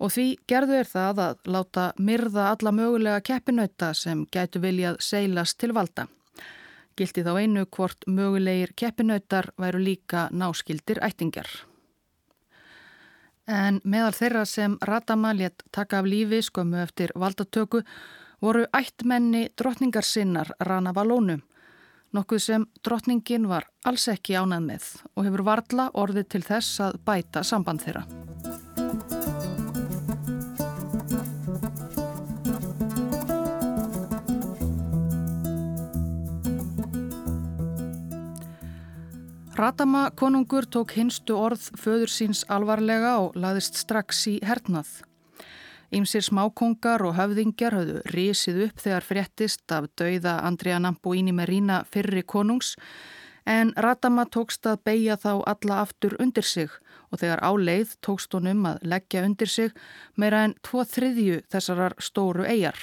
og 0.00 0.12
því 0.12 0.26
gerðu 0.48 0.76
er 0.80 0.88
það 0.88 1.22
að 1.24 1.50
láta 1.54 1.86
myrða 1.96 2.50
alla 2.52 2.72
mögulega 2.72 3.24
keppinauta 3.24 3.94
sem 3.96 4.26
gætu 4.32 4.60
viljað 4.60 5.00
seilast 5.04 5.58
til 5.60 5.72
valda. 5.76 6.06
Gildi 6.96 7.24
þá 7.24 7.32
einu 7.40 7.64
hvort 7.64 8.04
mögulegir 8.06 8.74
keppinautar 8.76 9.52
væru 9.60 9.80
líka 9.80 10.28
náskildir 10.32 11.00
ættingar. 11.04 11.48
En 13.48 13.80
meðal 13.84 14.14
þeirra 14.14 14.44
sem 14.46 14.76
Ratama 14.84 15.32
létt 15.34 15.64
taka 15.72 16.00
af 16.00 16.08
lífi 16.08 16.42
skömmu 16.44 16.82
eftir 16.84 17.12
valdatöku 17.16 17.80
voru 18.40 18.66
ættmenni 18.76 19.48
drottningar 19.56 20.04
sinnar 20.04 20.52
Rana 20.60 20.92
Valónu, 20.94 21.40
nokkuð 22.16 22.42
sem 22.42 22.66
drottningin 22.84 23.48
var 23.50 23.68
alls 23.86 24.08
ekki 24.10 24.38
ánað 24.38 24.66
með 24.66 24.88
og 25.14 25.26
hefur 25.28 25.44
varla 25.46 25.90
orðið 25.94 26.30
til 26.34 26.42
þess 26.46 26.82
að 26.88 26.98
bæta 27.06 27.44
samband 27.46 27.84
þeirra. 27.84 28.06
Ratama 39.60 40.06
konungur 40.16 40.64
tók 40.64 40.94
hinstu 40.96 41.34
orð 41.36 41.66
föður 41.76 42.08
síns 42.08 42.46
alvarlega 42.48 43.18
og 43.20 43.36
laðist 43.36 43.76
strax 43.76 44.22
í 44.30 44.38
hernað. 44.46 45.09
Ímsir 45.90 46.22
smákongar 46.22 47.02
og 47.02 47.16
höfðingjar 47.18 47.74
höfðu 47.74 48.00
risið 48.14 48.58
upp 48.68 48.82
þegar 48.82 49.06
fréttist 49.06 49.72
af 49.74 49.88
dauða 49.98 50.36
Andrea 50.46 50.78
Nambuini 50.78 51.32
Merina 51.34 51.80
fyrri 51.90 52.22
konungs 52.22 52.76
en 53.42 53.72
Ratama 53.74 54.22
tókst 54.30 54.68
að 54.70 54.84
beigja 54.86 55.16
þá 55.18 55.42
alla 55.50 55.80
aftur 55.82 56.14
undir 56.22 56.46
sig 56.46 56.70
og 57.10 57.18
þegar 57.22 57.42
áleið 57.42 57.96
tókst 58.06 58.36
honum 58.38 58.68
að 58.70 58.86
leggja 58.92 59.24
undir 59.26 59.50
sig 59.50 59.74
meira 60.14 60.44
en 60.46 60.54
tvo 60.62 60.84
þriðju 60.86 61.40
þessarar 61.50 61.98
stóru 61.98 62.46
eigjar 62.46 62.78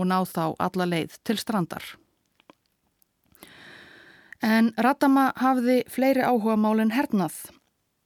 og 0.00 0.08
náð 0.08 0.32
þá 0.32 0.44
alla 0.56 0.88
leið 0.88 1.20
til 1.28 1.36
strandar. 1.36 1.84
En 4.40 4.72
Ratama 4.80 5.30
hafði 5.36 5.82
fleiri 5.92 6.24
áhuga 6.24 6.56
málinn 6.60 6.96
hernað 6.96 7.36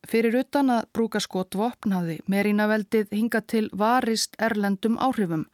Fyrir 0.08 0.38
utan 0.40 0.70
að 0.72 0.86
brúka 0.96 1.20
skotvopn 1.20 1.92
hafði 1.92 2.20
Merinaveldið 2.30 3.12
hinga 3.12 3.42
til 3.44 3.68
varist 3.76 4.36
erlendum 4.40 4.96
áhrifum. 4.98 5.44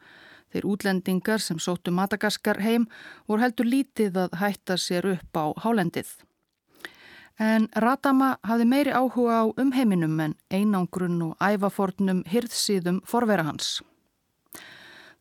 Þeir 0.53 0.67
útlendingar 0.71 1.43
sem 1.43 1.59
sóttu 1.59 1.91
Madagaskar 1.91 2.61
heim 2.63 2.87
voru 3.27 3.43
heldur 3.43 3.67
lítið 3.67 4.17
að 4.23 4.37
hætta 4.39 4.77
sér 4.79 5.09
upp 5.17 5.35
á 5.35 5.45
hálendið. 5.65 6.07
En 7.37 7.67
Ratama 7.75 8.37
hafði 8.47 8.65
meiri 8.65 8.93
áhuga 8.95 9.43
á 9.43 9.45
umheiminum 9.61 10.15
en 10.23 10.37
einangrun 10.49 11.19
og 11.21 11.35
ævafornum 11.43 12.23
hirðsíðum 12.31 13.03
forvera 13.05 13.45
hans. 13.45 13.81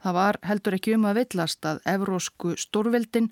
Það 0.00 0.14
var 0.14 0.38
heldur 0.46 0.76
ekki 0.76 0.94
um 0.94 1.04
að 1.10 1.18
villast 1.18 1.66
að 1.66 1.82
evrósku 1.90 2.54
stórvildin 2.60 3.28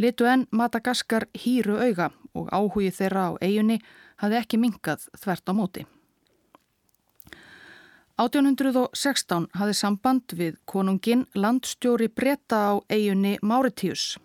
litu 0.00 0.26
enn 0.26 0.46
Madagaskar 0.50 1.28
hýru 1.36 1.76
auga 1.84 2.10
og 2.34 2.48
áhugi 2.48 2.90
þeirra 2.96 3.28
á 3.28 3.32
eigunni 3.44 3.78
hafði 4.22 4.40
ekki 4.40 4.60
mingað 4.60 5.06
þvert 5.18 5.50
á 5.50 5.52
móti. 5.54 5.84
1816 8.14 9.48
hafði 9.58 9.74
samband 9.74 10.34
við 10.38 10.58
konungin 10.70 11.24
landstjóri 11.34 12.06
breyta 12.08 12.60
á 12.70 12.72
eigunni 12.86 13.38
Máritíus. 13.42 14.20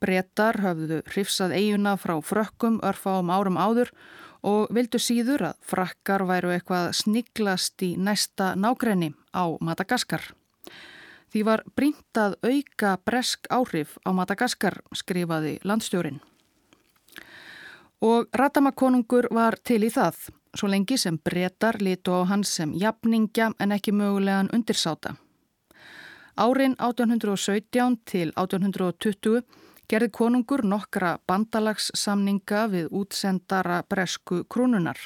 Breytar 0.00 0.60
hafðu 0.60 1.00
hrifsað 1.08 1.54
eiguna 1.56 1.96
frá 2.00 2.18
frökkum 2.20 2.80
örfáum 2.84 3.32
árum 3.32 3.56
áður 3.56 3.92
og 4.44 4.68
vildu 4.72 5.00
síður 5.00 5.50
að 5.50 5.58
frakkar 5.72 6.24
væru 6.28 6.52
eitthvað 6.52 6.92
sniglast 7.00 7.80
í 7.84 7.94
næsta 7.96 8.54
nágrenni 8.56 9.14
á 9.32 9.48
Madagaskar. 9.60 10.22
Því 11.30 11.44
var 11.46 11.62
brínt 11.76 12.20
að 12.20 12.36
auka 12.42 12.96
bresk 13.06 13.48
áhrif 13.48 13.96
á 14.04 14.10
Madagaskar, 14.12 14.80
skrifaði 14.92 15.60
landstjórin. 15.64 16.20
Og 18.00 18.28
Ratamakonungur 18.32 19.28
var 19.34 19.58
til 19.60 19.84
í 19.84 19.90
það, 19.92 20.16
svo 20.56 20.68
lengi 20.72 20.96
sem 20.96 21.18
breytar 21.20 21.76
litu 21.84 22.14
á 22.16 22.24
hans 22.30 22.54
sem 22.56 22.72
jafningja 22.72 23.50
en 23.60 23.74
ekki 23.76 23.92
mögulegan 23.92 24.48
undirsáta. 24.56 25.18
Árin 26.40 26.76
1817 26.80 27.98
til 28.08 28.32
1820 28.40 29.42
gerði 29.90 30.08
konungur 30.16 30.62
nokkra 30.64 31.18
bandalagssamninga 31.28 32.66
við 32.72 32.88
útsendara 32.88 33.82
bresku 33.84 34.44
krúnunar. 34.48 34.96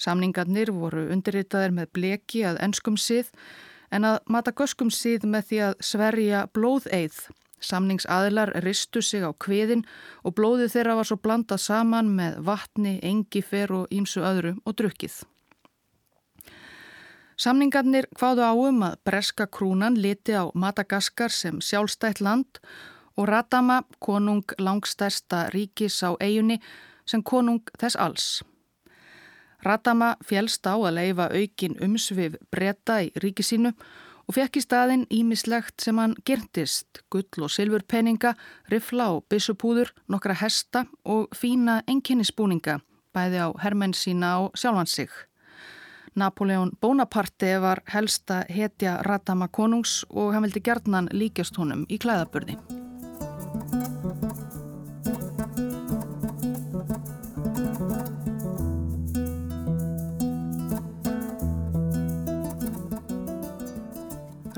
Samningarnir 0.00 0.72
voru 0.72 1.04
undirritaðir 1.14 1.76
með 1.76 1.92
bleki 1.94 2.42
að 2.48 2.58
enskum 2.64 2.96
síð 2.98 3.30
en 3.92 4.08
að 4.08 4.18
mata 4.26 4.50
göskum 4.56 4.90
síð 4.90 5.28
með 5.28 5.46
því 5.50 5.62
að 5.68 5.78
sverja 5.92 6.42
blóðeið 6.56 7.20
Samningsaðilar 7.60 8.54
ristu 8.64 9.02
sig 9.04 9.24
á 9.24 9.30
kviðin 9.36 9.84
og 10.24 10.34
blóðið 10.38 10.72
þeirra 10.74 10.96
var 11.00 11.08
svo 11.08 11.18
blandað 11.20 11.60
saman 11.64 12.08
með 12.16 12.40
vatni, 12.46 12.98
engifer 13.02 13.72
og 13.72 13.92
ímsu 13.92 14.24
öðru 14.24 14.56
og 14.64 14.76
drukkið. 14.80 15.20
Samningarnir 17.40 18.04
hvaðu 18.20 18.44
áum 18.44 18.82
að 18.84 18.98
breska 19.08 19.46
krúnan 19.48 19.94
liti 19.96 20.34
á 20.36 20.52
Madagaskar 20.52 21.32
sem 21.32 21.60
sjálfstætt 21.64 22.20
land 22.20 22.60
og 23.16 23.28
Ratama, 23.28 23.82
konung 23.98 24.44
langstærsta 24.58 25.48
ríkis 25.54 26.02
á 26.04 26.16
eigunni, 26.20 26.60
sem 27.08 27.22
konung 27.22 27.64
þess 27.80 27.96
alls. 27.96 28.26
Ratama 29.64 30.14
fjælst 30.24 30.68
á 30.68 30.76
að 30.76 30.94
leifa 30.96 31.26
aukin 31.32 31.76
umsvið 31.84 32.38
breyta 32.52 33.00
í 33.04 33.10
ríki 33.20 33.44
sínu 33.44 33.72
og 34.30 34.36
fekk 34.36 34.60
í 34.60 34.62
staðin 34.62 35.00
ímislegt 35.10 35.82
sem 35.82 35.98
hann 35.98 36.12
gertist, 36.22 37.00
gull 37.10 37.42
og 37.42 37.50
silfurpenninga, 37.50 38.36
rifla 38.70 39.08
og 39.16 39.24
bissupúður, 39.32 39.90
nokkra 40.06 40.36
hesta 40.38 40.84
og 41.02 41.34
fína 41.34 41.80
enginnisbúninga, 41.90 42.78
bæði 43.10 43.42
á 43.42 43.48
hermenn 43.64 43.96
sína 43.96 44.36
og 44.44 44.54
sjálfan 44.54 44.86
sig. 44.86 45.10
Napoleon 46.14 46.70
Bonaparte 46.80 47.56
var 47.62 47.82
helsta 47.90 48.44
hetja 48.50 49.00
Ratama 49.06 49.50
konungs 49.50 50.04
og 50.10 50.30
hann 50.34 50.46
vildi 50.46 50.62
gerðnan 50.62 51.10
líkjast 51.10 51.58
honum 51.58 51.82
í 51.90 51.98
klæðaburði. 51.98 52.79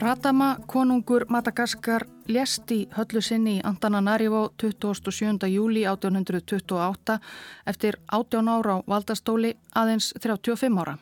Ratama, 0.02 0.56
konungur 0.66 1.28
Madagaskar, 1.30 2.02
lést 2.26 2.72
í 2.74 2.88
höllu 2.96 3.20
sinni 3.22 3.52
í 3.60 3.62
Antananarivo 3.62 4.40
27. 4.58 5.46
júli 5.46 5.84
1828 5.86 7.20
eftir 7.70 8.00
18 8.10 8.50
ára 8.50 8.74
á 8.74 8.84
valdastóli 8.90 9.52
aðeins 9.78 10.10
35 10.18 10.82
ára. 10.82 10.96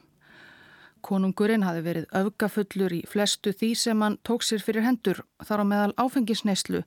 Konungurinn 1.00 1.64
hafi 1.64 1.80
verið 1.88 2.12
öfgafullur 2.12 2.92
í 2.92 3.00
flestu 3.08 3.56
því 3.56 3.74
sem 3.86 4.04
hann 4.04 4.20
tók 4.20 4.44
sér 4.44 4.60
fyrir 4.60 4.84
hendur 4.84 5.24
þar 5.48 5.64
á 5.64 5.70
meðal 5.72 5.96
áfengisneislu 5.96 6.84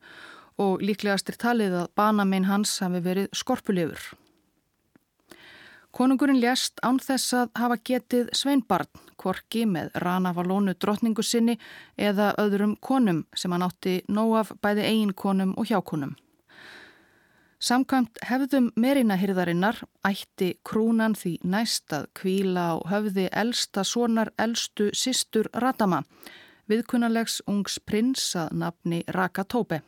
og 0.62 0.86
líklegastir 0.86 1.42
talið 1.42 1.80
að 1.82 1.94
banaminn 1.98 2.46
hans 2.46 2.78
hafi 2.86 3.02
verið 3.02 3.34
skorpulifur. 3.34 4.14
Konungurinn 5.94 6.40
lést 6.42 6.80
án 6.82 6.98
þess 6.98 7.36
að 7.38 7.52
hafa 7.60 7.76
getið 7.86 8.32
sveinbarn, 8.34 8.90
korki 9.14 9.68
með 9.70 9.92
ranafalónu 10.02 10.74
drottningu 10.82 11.22
sinni 11.22 11.54
eða 12.02 12.32
öðrum 12.42 12.74
konum 12.82 13.20
sem 13.38 13.54
hann 13.54 13.66
átti 13.68 14.00
nóg 14.10 14.34
af 14.40 14.50
bæði 14.66 14.88
eigin 14.90 15.14
konum 15.14 15.52
og 15.54 15.70
hjákonum. 15.70 16.16
Samkvæmt 17.62 18.18
hefðum 18.26 18.72
merinahyrðarinnar 18.74 19.84
ætti 20.10 20.50
krúnan 20.66 21.14
því 21.16 21.36
næst 21.46 21.94
að 21.94 22.10
kvíla 22.18 22.66
á 22.74 22.76
höfði 22.90 23.30
elsta 23.30 23.86
sonar 23.86 24.34
elstu 24.42 24.90
sistur 24.98 25.48
Ratama, 25.54 26.02
viðkunnalegs 26.68 27.44
ungs 27.46 27.78
prins 27.86 28.32
að 28.34 28.58
nafni 28.66 29.04
Raka 29.14 29.46
Tópe. 29.46 29.84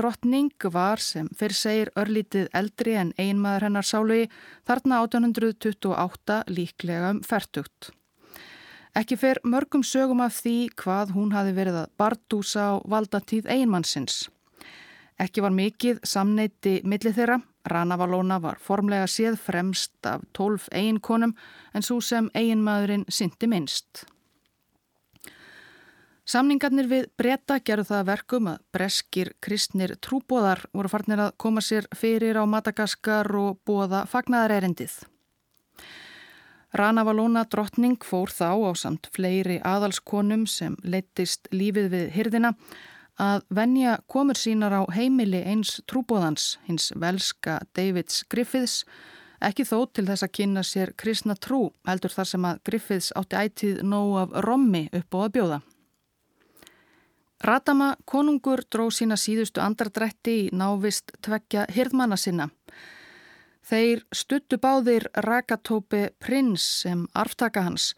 Drottning 0.00 0.48
var 0.72 0.96
sem 1.04 1.26
fyrr 1.36 1.52
segir 1.52 1.88
örlítið 2.00 2.46
eldri 2.56 2.94
en 2.96 3.10
einmaður 3.20 3.66
hennar 3.66 3.84
sálu 3.84 4.22
þarna 4.64 5.02
1828 5.04 6.36
líklega 6.48 7.10
um 7.12 7.18
færtugt. 7.20 7.90
Ekki 8.96 9.18
fyrr 9.20 9.42
mörgum 9.44 9.84
sögum 9.84 10.22
af 10.24 10.38
því 10.40 10.54
hvað 10.80 11.12
hún 11.18 11.34
hafi 11.36 11.52
verið 11.52 11.76
að 11.82 11.90
bardúsa 12.00 12.64
á 12.64 12.74
valdatíð 12.80 13.50
einmannsins. 13.52 14.30
Ekki 15.20 15.44
var 15.44 15.52
mikið 15.52 16.00
samneiti 16.08 16.78
millir 16.80 17.12
þeirra. 17.18 17.36
Ranafalóna 17.68 18.38
var 18.40 18.56
formlega 18.56 19.04
séð 19.04 19.36
fremst 19.36 20.08
af 20.08 20.24
tólf 20.32 20.70
eiginkonum 20.72 21.36
en 21.76 21.84
svo 21.84 22.00
sem 22.00 22.32
eiginmaðurinn 22.32 23.04
syndi 23.12 23.52
minnst. 23.52 24.06
Samningarnir 26.30 26.86
við 26.86 27.06
breyta 27.18 27.56
gerðu 27.58 27.88
það 27.88 28.02
verkum 28.06 28.48
að 28.52 28.58
breskir 28.70 29.32
kristnir 29.42 29.96
trúbóðar 29.98 30.60
voru 30.70 30.90
farnir 30.92 31.22
að 31.24 31.32
koma 31.42 31.62
sér 31.64 31.88
fyrir 31.96 32.38
á 32.38 32.46
Madagaskar 32.46 33.26
og 33.34 33.56
bóða 33.66 34.04
fagnaðarerendið. 34.06 34.92
Ranavalóna 36.78 37.42
drottning 37.50 37.98
fór 38.06 38.30
þá 38.30 38.62
á 38.62 38.70
samt 38.78 39.08
fleiri 39.16 39.56
aðalskonum 39.66 40.44
sem 40.46 40.76
leittist 40.86 41.50
lífið 41.50 41.88
við 41.96 42.06
hyrðina 42.14 42.52
að 43.18 43.42
venja 43.50 43.96
komur 44.06 44.38
sínar 44.38 44.76
á 44.78 44.82
heimili 44.94 45.42
eins 45.42 45.80
trúbóðans, 45.90 46.60
hins 46.68 46.92
velska 46.94 47.58
Davids 47.74 48.22
Griffiths, 48.30 48.84
ekki 49.42 49.66
þó 49.66 49.82
til 49.90 50.06
þess 50.06 50.28
að 50.28 50.34
kynna 50.38 50.62
sér 50.62 50.94
kristna 50.94 51.34
trú 51.34 51.72
heldur 51.90 52.14
þar 52.14 52.32
sem 52.36 52.48
að 52.52 52.64
Griffiths 52.70 53.10
átti 53.18 53.42
ætið 53.42 53.82
nóg 53.82 54.16
af 54.22 54.40
rommi 54.46 54.86
upp 54.94 55.18
á 55.18 55.20
að 55.26 55.36
bjóða. 55.40 55.62
Ratama 57.40 57.94
konungur 58.04 58.60
dró 58.68 58.90
sína 58.92 59.16
síðustu 59.16 59.62
andardrætti 59.64 60.32
í 60.40 60.48
návist 60.52 61.14
tveggja 61.24 61.64
hirðmanna 61.72 62.18
sinna. 62.20 62.50
Þeir 63.64 64.02
stuttu 64.12 64.58
báðir 64.60 65.06
Rakatópi 65.24 66.08
prins 66.20 66.64
sem 66.82 67.06
arftaka 67.14 67.62
hans 67.64 67.94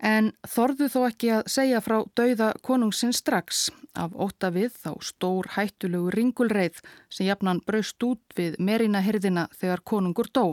en 0.00 0.30
þorðu 0.48 0.88
þó 0.88 1.00
ekki 1.10 1.30
að 1.34 1.48
segja 1.52 1.80
frá 1.84 1.98
dauða 2.16 2.50
konungsins 2.64 3.20
strax 3.20 3.66
af 4.00 4.14
óta 4.16 4.48
við 4.54 4.72
þá 4.80 4.92
stór 5.04 5.50
hættulegu 5.56 6.12
ringulreið 6.14 6.80
sem 7.12 7.28
jafnan 7.28 7.60
braust 7.66 8.00
út 8.06 8.36
við 8.38 8.56
merina 8.58 9.02
hirðina 9.04 9.48
þegar 9.60 9.84
konungur 9.84 10.30
dó 10.32 10.44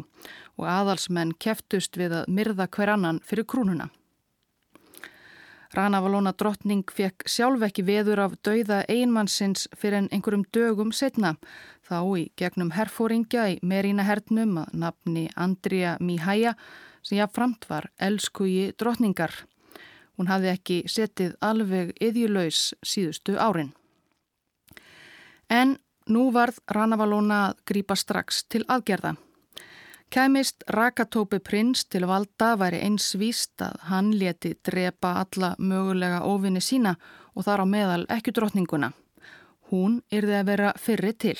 og 0.57 0.65
aðalsmenn 0.67 1.35
keftust 1.39 1.95
við 1.99 2.19
að 2.21 2.33
myrða 2.33 2.67
hver 2.67 2.95
annan 2.97 3.21
fyrir 3.23 3.47
krúnuna. 3.47 3.87
Ranavalóna 5.75 6.32
drottning 6.32 6.86
fekk 6.93 7.25
sjálf 7.27 7.65
ekki 7.67 7.84
veður 7.88 8.21
af 8.23 8.38
dauða 8.45 8.84
einmannsins 8.88 9.67
fyrir 9.75 10.03
en 10.03 10.10
einhverjum 10.15 10.45
dögum 10.56 10.93
setna. 10.95 11.36
Þá 11.88 11.99
í 12.19 12.23
gegnum 12.39 12.71
herfóringja 12.75 13.47
í 13.51 13.60
Merína 13.62 14.06
hernum 14.08 14.62
að 14.63 14.73
nafni 14.86 15.27
Andrija 15.36 15.97
Míhæja 15.99 16.56
sem 17.03 17.19
jáfnframt 17.19 17.67
var 17.69 17.89
elskuji 17.99 18.71
drottningar. 18.80 19.34
Hún 20.17 20.32
hafði 20.32 20.53
ekki 20.56 20.80
setið 20.89 21.36
alveg 21.43 21.93
yðjulöys 22.01 22.71
síðustu 22.82 23.38
árin. 23.38 23.73
En 25.51 25.77
nú 26.08 26.30
varð 26.32 26.63
Ranavalóna 26.71 27.43
að 27.49 27.63
grípa 27.67 27.95
strax 27.99 28.45
til 28.47 28.63
aðgerða. 28.67 29.17
Kæmist 30.10 30.63
Rakatópi 30.70 31.39
prins 31.43 31.82
til 31.86 32.06
valda 32.08 32.54
væri 32.56 32.78
eins 32.80 33.10
víst 33.20 33.60
að 33.60 33.74
hann 33.89 34.13
leti 34.15 34.54
drepa 34.63 35.10
alla 35.20 35.50
mögulega 35.60 36.22
óvinni 36.24 36.62
sína 36.63 36.93
og 37.36 37.43
þar 37.43 37.63
á 37.63 37.65
meðal 37.67 38.06
ekki 38.15 38.32
drotninguna. 38.32 38.93
Hún 39.67 40.00
yrði 40.08 40.38
að 40.39 40.48
vera 40.48 40.72
fyrri 40.80 41.12
til. 41.12 41.36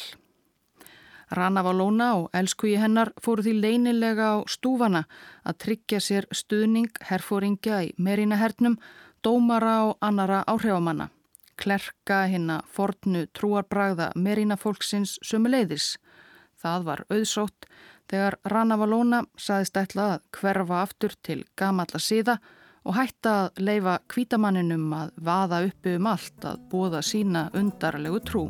Ranavalóna 1.32 2.10
og 2.20 2.28
elskuji 2.36 2.76
hennar 2.84 3.14
fóru 3.24 3.48
því 3.48 3.56
leinilega 3.62 4.34
á 4.36 4.38
stúfana 4.52 5.06
að 5.48 5.60
tryggja 5.64 6.04
sér 6.04 6.28
stuðning 6.36 6.92
herfóringja 7.08 7.82
í 7.88 7.94
merínahernum, 7.98 8.76
dómara 9.24 9.78
og 9.88 9.98
annara 10.02 10.44
áhrifamanna. 10.44 11.08
Klerka 11.56 12.26
hinna 12.28 12.62
fornu 12.68 13.30
trúarbragða 13.32 14.12
merínafólksins 14.16 15.22
sömuleiðis. 15.24 15.96
Það 16.60 16.84
var 16.84 17.06
auðsótt 17.08 17.68
þegar 18.08 18.38
Ranavalóna 18.48 19.24
saðist 19.40 19.78
ætla 19.80 20.08
að 20.16 20.24
hverfa 20.40 20.82
aftur 20.84 21.16
til 21.24 21.42
gamalla 21.60 22.02
síða 22.02 22.38
og 22.88 22.96
hætta 22.96 23.34
að 23.42 23.64
leifa 23.68 23.98
kvítamanninum 24.08 24.92
að 24.96 25.16
vaða 25.28 25.64
uppi 25.68 25.98
um 26.00 26.08
allt 26.14 26.48
að 26.48 26.62
búða 26.72 27.04
sína 27.04 27.48
undarlegu 27.58 28.24
trú. 28.24 28.46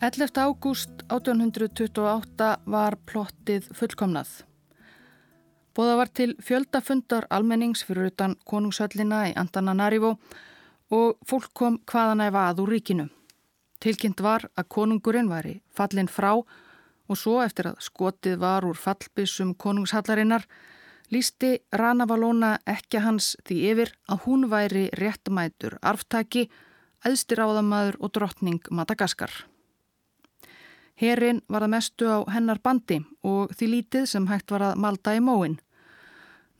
Elleft 0.00 0.38
ágúst 0.40 1.02
1828 1.12 2.54
var 2.72 2.96
plottið 3.04 3.68
fullkomnað. 3.76 4.49
Bóða 5.76 5.96
var 6.00 6.10
til 6.10 6.34
fjöldafundar 6.42 7.28
almennings 7.30 7.84
fyrir 7.86 8.10
utan 8.10 8.36
konungshöllina 8.44 9.28
í 9.30 9.36
Antananarivo 9.38 10.16
og 10.90 11.20
fólk 11.26 11.52
kom 11.54 11.78
hvaðan 11.86 12.24
efa 12.26 12.48
að 12.50 12.64
úr 12.64 12.74
ríkinu. 12.74 13.06
Tilkynnt 13.80 14.20
var 14.20 14.48
að 14.58 14.68
konungurinn 14.74 15.30
væri 15.30 15.60
fallin 15.72 16.10
frá 16.10 16.32
og 16.34 17.18
svo 17.18 17.38
eftir 17.44 17.70
að 17.70 17.80
skotið 17.86 18.40
var 18.42 18.66
úr 18.66 18.78
fallbissum 18.78 19.54
konungshallarinnar 19.54 20.46
lísti 21.10 21.56
Ranavalóna 21.74 22.56
ekki 22.70 23.02
hans 23.02 23.34
því 23.46 23.60
yfir 23.72 23.94
að 24.10 24.26
hún 24.26 24.48
væri 24.50 24.88
réttmætur 24.98 25.78
arftaki, 25.82 26.48
æðstir 27.06 27.42
áðamaður 27.42 27.98
og 28.00 28.14
drottning 28.14 28.70
Madagaskar. 28.70 29.32
Herin 31.00 31.40
var 31.48 31.64
að 31.64 31.72
mestu 31.72 32.08
á 32.12 32.20
hennar 32.28 32.60
bandi 32.60 33.00
og 33.24 33.54
því 33.56 33.68
lítið 33.74 34.06
sem 34.10 34.26
hægt 34.28 34.52
var 34.52 34.66
að 34.68 34.80
malda 34.84 35.14
í 35.16 35.22
móin. 35.24 35.56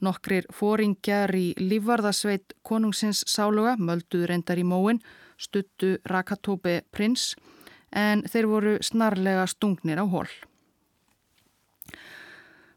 Nokkrir 0.01 0.47
fóringjar 0.49 1.29
í 1.37 1.51
lífvarðasveit 1.61 2.55
konungsins 2.65 3.21
sáluga 3.29 3.75
mölduð 3.77 4.25
reyndar 4.31 4.57
í 4.57 4.65
móin, 4.65 5.01
stuttu 5.37 5.99
Rakatópi 6.09 6.79
prins 6.89 7.35
en 7.93 8.23
þeir 8.25 8.47
voru 8.49 8.77
snarlega 8.81 9.45
stungnir 9.51 10.01
á 10.01 10.05
hól. 10.09 10.29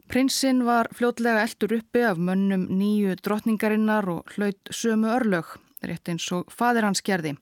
Prinsinn 0.05 0.61
var 0.67 0.91
fljótlega 0.93 1.41
eldur 1.47 1.79
uppi 1.79 2.03
af 2.05 2.19
mönnum 2.21 2.67
nýju 2.77 3.15
drottningarinnar 3.25 4.05
og 4.09 4.35
hlaut 4.35 4.69
sömu 4.69 5.09
örlög, 5.09 5.55
rétt 5.81 6.11
eins 6.13 6.27
og 6.35 6.51
fadir 6.53 6.85
hans 6.85 7.01
gerði. 7.01 7.33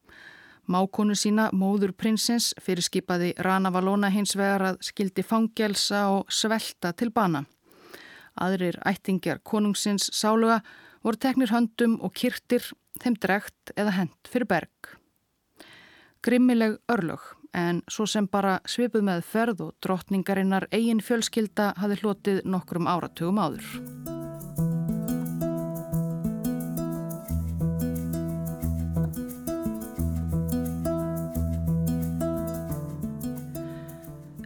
Mákonu 0.71 1.15
sína, 1.15 1.49
móður 1.51 1.91
prinsins, 1.91 2.53
fyrirskipaði 2.63 3.33
Rana 3.43 3.71
Valona 3.73 4.09
hins 4.13 4.37
vegar 4.39 4.63
að 4.69 4.79
skildi 4.87 5.25
fangelsa 5.27 6.05
og 6.13 6.31
svelta 6.31 6.93
til 6.95 7.11
bana. 7.11 7.43
Aðrir 8.39 8.79
ættingjar 8.87 9.43
konungsins 9.43 10.07
sáluga 10.15 10.61
voru 11.03 11.19
teknir 11.19 11.51
höndum 11.51 11.99
og 12.01 12.15
kyrtir, 12.15 12.63
þeim 13.03 13.19
dregt 13.19 13.75
eða 13.75 13.97
hend 13.99 14.31
fyrir 14.31 14.47
berg. 14.47 14.93
Grimmileg 16.23 16.79
örlög 16.87 17.33
en 17.53 17.83
svo 17.91 18.07
sem 18.09 18.27
bara 18.31 18.57
svipuð 18.65 19.03
með 19.05 19.25
ferð 19.29 19.67
og 19.67 19.75
drottningarinnar 19.83 20.69
eigin 20.71 21.03
fjölskylda 21.03 21.73
hafi 21.77 21.99
hlotið 22.01 22.43
nokkrum 22.47 22.89
áratugum 22.89 23.43
áður. 23.43 24.22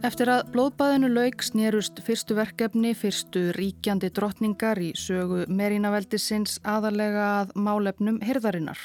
Eftir 0.06 0.30
að 0.30 0.52
blóðbæðinu 0.54 1.08
lauk 1.10 1.42
snérust 1.42 1.96
fyrstu 2.06 2.36
verkefni, 2.38 2.92
fyrstu 2.94 3.48
ríkjandi 3.56 4.12
drottningar 4.14 4.78
í 4.78 4.92
sögu 4.94 5.40
Merínaveldisins 5.50 6.60
aðalega 6.62 7.24
að 7.40 7.50
málefnum 7.58 8.20
hirðarinnar. 8.22 8.78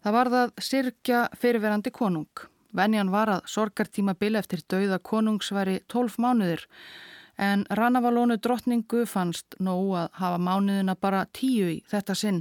Það 0.00 0.16
var 0.16 0.30
það 0.32 0.54
sirkja 0.68 1.20
fyrirverandi 1.36 1.92
konung. 1.92 2.46
Venjan 2.72 3.12
var 3.12 3.34
að 3.34 3.50
sorgartímabil 3.52 4.40
eftir 4.40 4.64
dauða 4.72 5.02
konungsværi 5.04 5.76
12 5.92 6.16
mánuðir 6.16 6.64
en 7.36 7.66
Ranavalónu 7.68 8.38
drottningu 8.40 9.04
fannst 9.04 9.58
nóg 9.60 9.92
að 10.00 10.08
hafa 10.22 10.40
mánuðina 10.40 10.96
bara 10.96 11.26
tíu 11.36 11.68
í 11.74 11.78
þetta 11.92 12.16
sinn, 12.16 12.40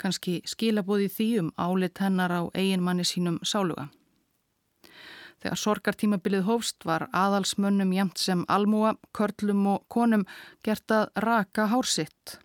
kannski 0.00 0.40
skilabóði 0.48 1.12
því 1.12 1.30
um 1.44 1.54
álit 1.60 2.00
hennar 2.00 2.32
á 2.32 2.42
eiginmanni 2.56 3.04
sínum 3.04 3.42
sáluga. 3.44 3.90
Þegar 5.38 5.60
sorgartímabilið 5.62 6.44
hófst 6.48 6.84
var 6.84 7.06
aðalsmönnum 7.14 7.92
jæmt 7.94 8.18
sem 8.18 8.44
almúa, 8.48 8.96
körlum 9.14 9.66
og 9.74 9.86
konum 9.88 10.26
gert 10.66 10.90
að 10.90 11.08
raka 11.24 11.68
hársitt. 11.70 12.38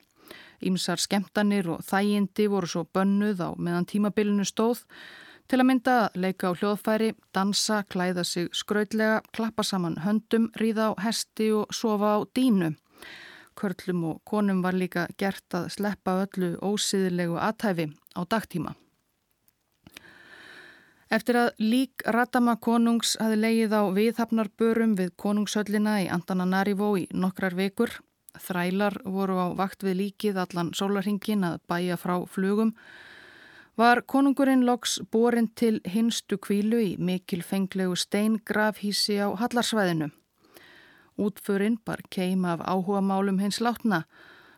Ímsar 0.64 1.02
skemtanir 1.02 1.68
og 1.74 1.84
þægindi 1.84 2.48
voru 2.48 2.70
svo 2.70 2.86
bönnuð 2.86 3.42
á 3.44 3.50
meðan 3.58 3.90
tímabilinu 3.90 4.46
stóð 4.48 4.86
Til 5.52 5.60
að 5.60 5.68
mynda 5.70 5.96
leika 6.16 6.50
á 6.50 6.56
hljóðfæri, 6.56 7.10
dansa, 7.36 7.82
klæða 7.92 8.24
sig 8.26 8.48
skraudlega, 8.56 9.20
klappa 9.36 9.66
saman 9.68 10.00
höndum, 10.06 10.48
ríða 10.60 10.94
á 10.96 11.04
hesti 11.04 11.52
og 11.54 11.74
sofa 11.76 12.16
á 12.16 12.20
dínu. 12.36 12.72
Körlum 13.60 14.06
og 14.10 14.22
konum 14.26 14.64
var 14.64 14.74
líka 14.74 15.08
gert 15.20 15.54
að 15.54 15.70
sleppa 15.76 16.24
öllu 16.24 16.56
ósýðilegu 16.58 17.38
aðtæfi 17.38 17.92
á 18.18 18.22
dagtíma. 18.26 18.74
Eftir 21.12 21.38
að 21.38 21.50
lík 21.60 22.04
Ratama 22.08 22.56
konungs 22.56 23.18
hafi 23.20 23.38
leið 23.38 23.76
á 23.76 23.82
viðhafnarbörum 23.94 24.96
við 24.98 25.12
konungshöllina 25.20 26.00
í 26.06 26.10
Antananarivó 26.12 26.94
í 26.98 27.08
nokkrar 27.12 27.56
vekur, 27.58 27.92
þrælar 28.40 29.02
voru 29.06 29.38
á 29.38 29.48
vakt 29.58 29.84
við 29.84 30.00
líkið 30.00 30.40
allan 30.46 30.72
sólarhingin 30.74 31.44
að 31.44 31.60
bæja 31.70 31.98
frá 32.00 32.16
flugum, 32.26 32.74
var 33.78 34.04
konungurinn 34.06 34.66
loks 34.66 35.00
borin 35.12 35.50
til 35.56 35.80
hinstu 35.86 36.38
kvílu 36.38 36.80
í 36.82 36.92
mikil 36.98 37.42
fenglegu 37.44 37.96
steingrafhísi 37.98 39.18
á 39.18 39.34
Hallarsvæðinu. 39.34 40.12
Útförinn 41.18 41.78
bar 41.86 42.02
keim 42.10 42.46
af 42.46 42.62
áhuga 42.62 43.02
málum 43.02 43.40
hins 43.42 43.60
látna. 43.62 44.04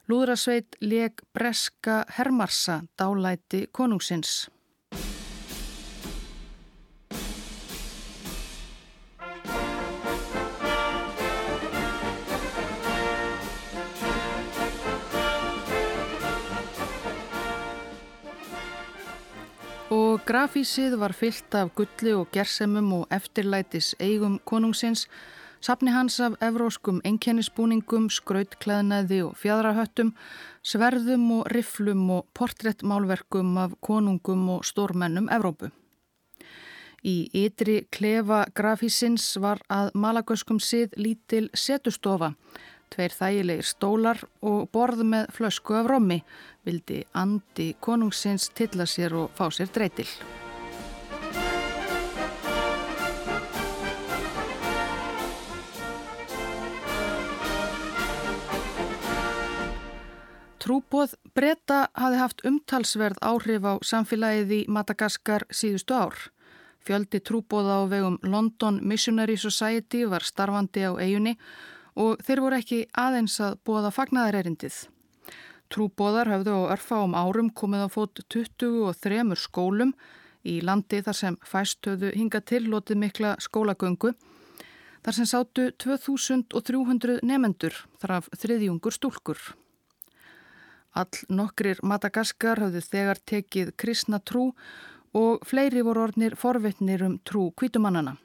Lúðrasveit 0.08 0.78
leg 0.82 1.24
breska 1.34 2.04
Hermarsa 2.18 2.84
dálæti 3.00 3.66
konungsins. 3.72 4.55
Og 19.94 20.22
grafísið 20.26 20.96
var 20.98 21.14
fyllt 21.14 21.56
af 21.56 21.70
gulli 21.76 22.14
og 22.16 22.30
gersemum 22.34 22.92
og 22.94 23.08
eftirlætis 23.14 23.94
eigum 24.00 24.40
konungsins, 24.46 25.08
sapni 25.62 25.92
hans 25.92 26.20
af 26.20 26.34
evróskum 26.42 27.02
enkennisbúningum, 27.06 28.10
skrautklæðnaði 28.10 29.22
og 29.28 29.36
fjadrahöttum, 29.38 30.14
sverðum 30.64 31.32
og 31.40 31.52
riflum 31.54 32.10
og 32.10 32.26
portréttmálverkum 32.34 33.58
af 33.62 33.76
konungum 33.82 34.50
og 34.50 34.66
stórmennum 34.66 35.30
Evrópu. 35.30 35.70
Í 37.06 37.30
ytri 37.34 37.86
klefa 37.92 38.46
grafísins 38.58 39.36
var 39.38 39.62
að 39.70 39.92
malagöskum 39.94 40.58
sið 40.58 40.98
lítil 40.98 41.52
setustofa, 41.54 42.34
tveir 42.94 43.14
þægilegir 43.16 43.68
stólar 43.68 44.24
og 44.42 44.70
borð 44.74 45.04
með 45.08 45.30
flösku 45.36 45.76
af 45.80 45.90
rommi, 45.92 46.22
vildi 46.66 47.04
andi 47.14 47.74
konungsins 47.80 48.50
tilla 48.56 48.88
sér 48.90 49.16
og 49.20 49.32
fá 49.38 49.50
sér 49.54 49.72
dreytil. 49.74 50.10
Trúbóð 60.66 61.12
breyta 61.38 61.84
hafi 61.94 62.18
haft 62.18 62.40
umtalsverð 62.50 63.20
áhrif 63.22 63.68
á 63.70 63.74
samfélagið 63.86 64.54
í 64.56 64.62
Madagaskar 64.66 65.46
síðustu 65.54 65.94
ár. 65.94 66.16
Fjöldi 66.82 67.20
trúbóða 67.22 67.76
á 67.82 67.90
vegum 67.90 68.18
London 68.26 68.80
Missionary 68.82 69.38
Society 69.38 70.08
var 70.10 70.26
starfandi 70.26 70.82
á 70.90 70.98
eigunni 70.98 71.36
og 71.96 72.20
þeir 72.24 72.42
voru 72.44 72.60
ekki 72.60 72.84
aðeins 73.00 73.40
að 73.44 73.58
bóða 73.68 73.92
fagnæðarerindið. 73.96 74.78
Trúbóðar 75.72 76.30
höfðu 76.30 76.54
á 76.54 76.72
örfáum 76.76 77.16
árum 77.18 77.50
komið 77.50 77.88
á 77.88 77.90
fót 77.90 78.22
23 78.30 79.36
skólum 79.40 79.96
í 80.46 80.60
landi 80.62 81.02
þar 81.02 81.18
sem 81.18 81.38
fæstöðu 81.42 82.12
hinga 82.14 82.42
til 82.46 82.68
lotið 82.70 83.02
mikla 83.02 83.36
skólagöngu. 83.42 84.14
Þar 85.06 85.18
sem 85.18 85.30
sátu 85.30 85.70
2300 85.82 87.22
nefendur 87.26 87.76
þar 88.02 88.20
af 88.20 88.30
þriðjungur 88.38 88.94
stúlkur. 88.94 89.40
All 90.96 91.26
nokkrir 91.30 91.82
Madagaskar 91.84 92.62
höfðu 92.64 92.82
þegar 92.86 93.20
tekið 93.28 93.74
kristna 93.76 94.22
trú 94.24 94.52
og 95.16 95.44
fleiri 95.48 95.84
voru 95.84 96.06
orðnir 96.06 96.38
forvittnir 96.40 97.04
um 97.08 97.18
trú 97.24 97.50
kvítumannana. 97.58 98.16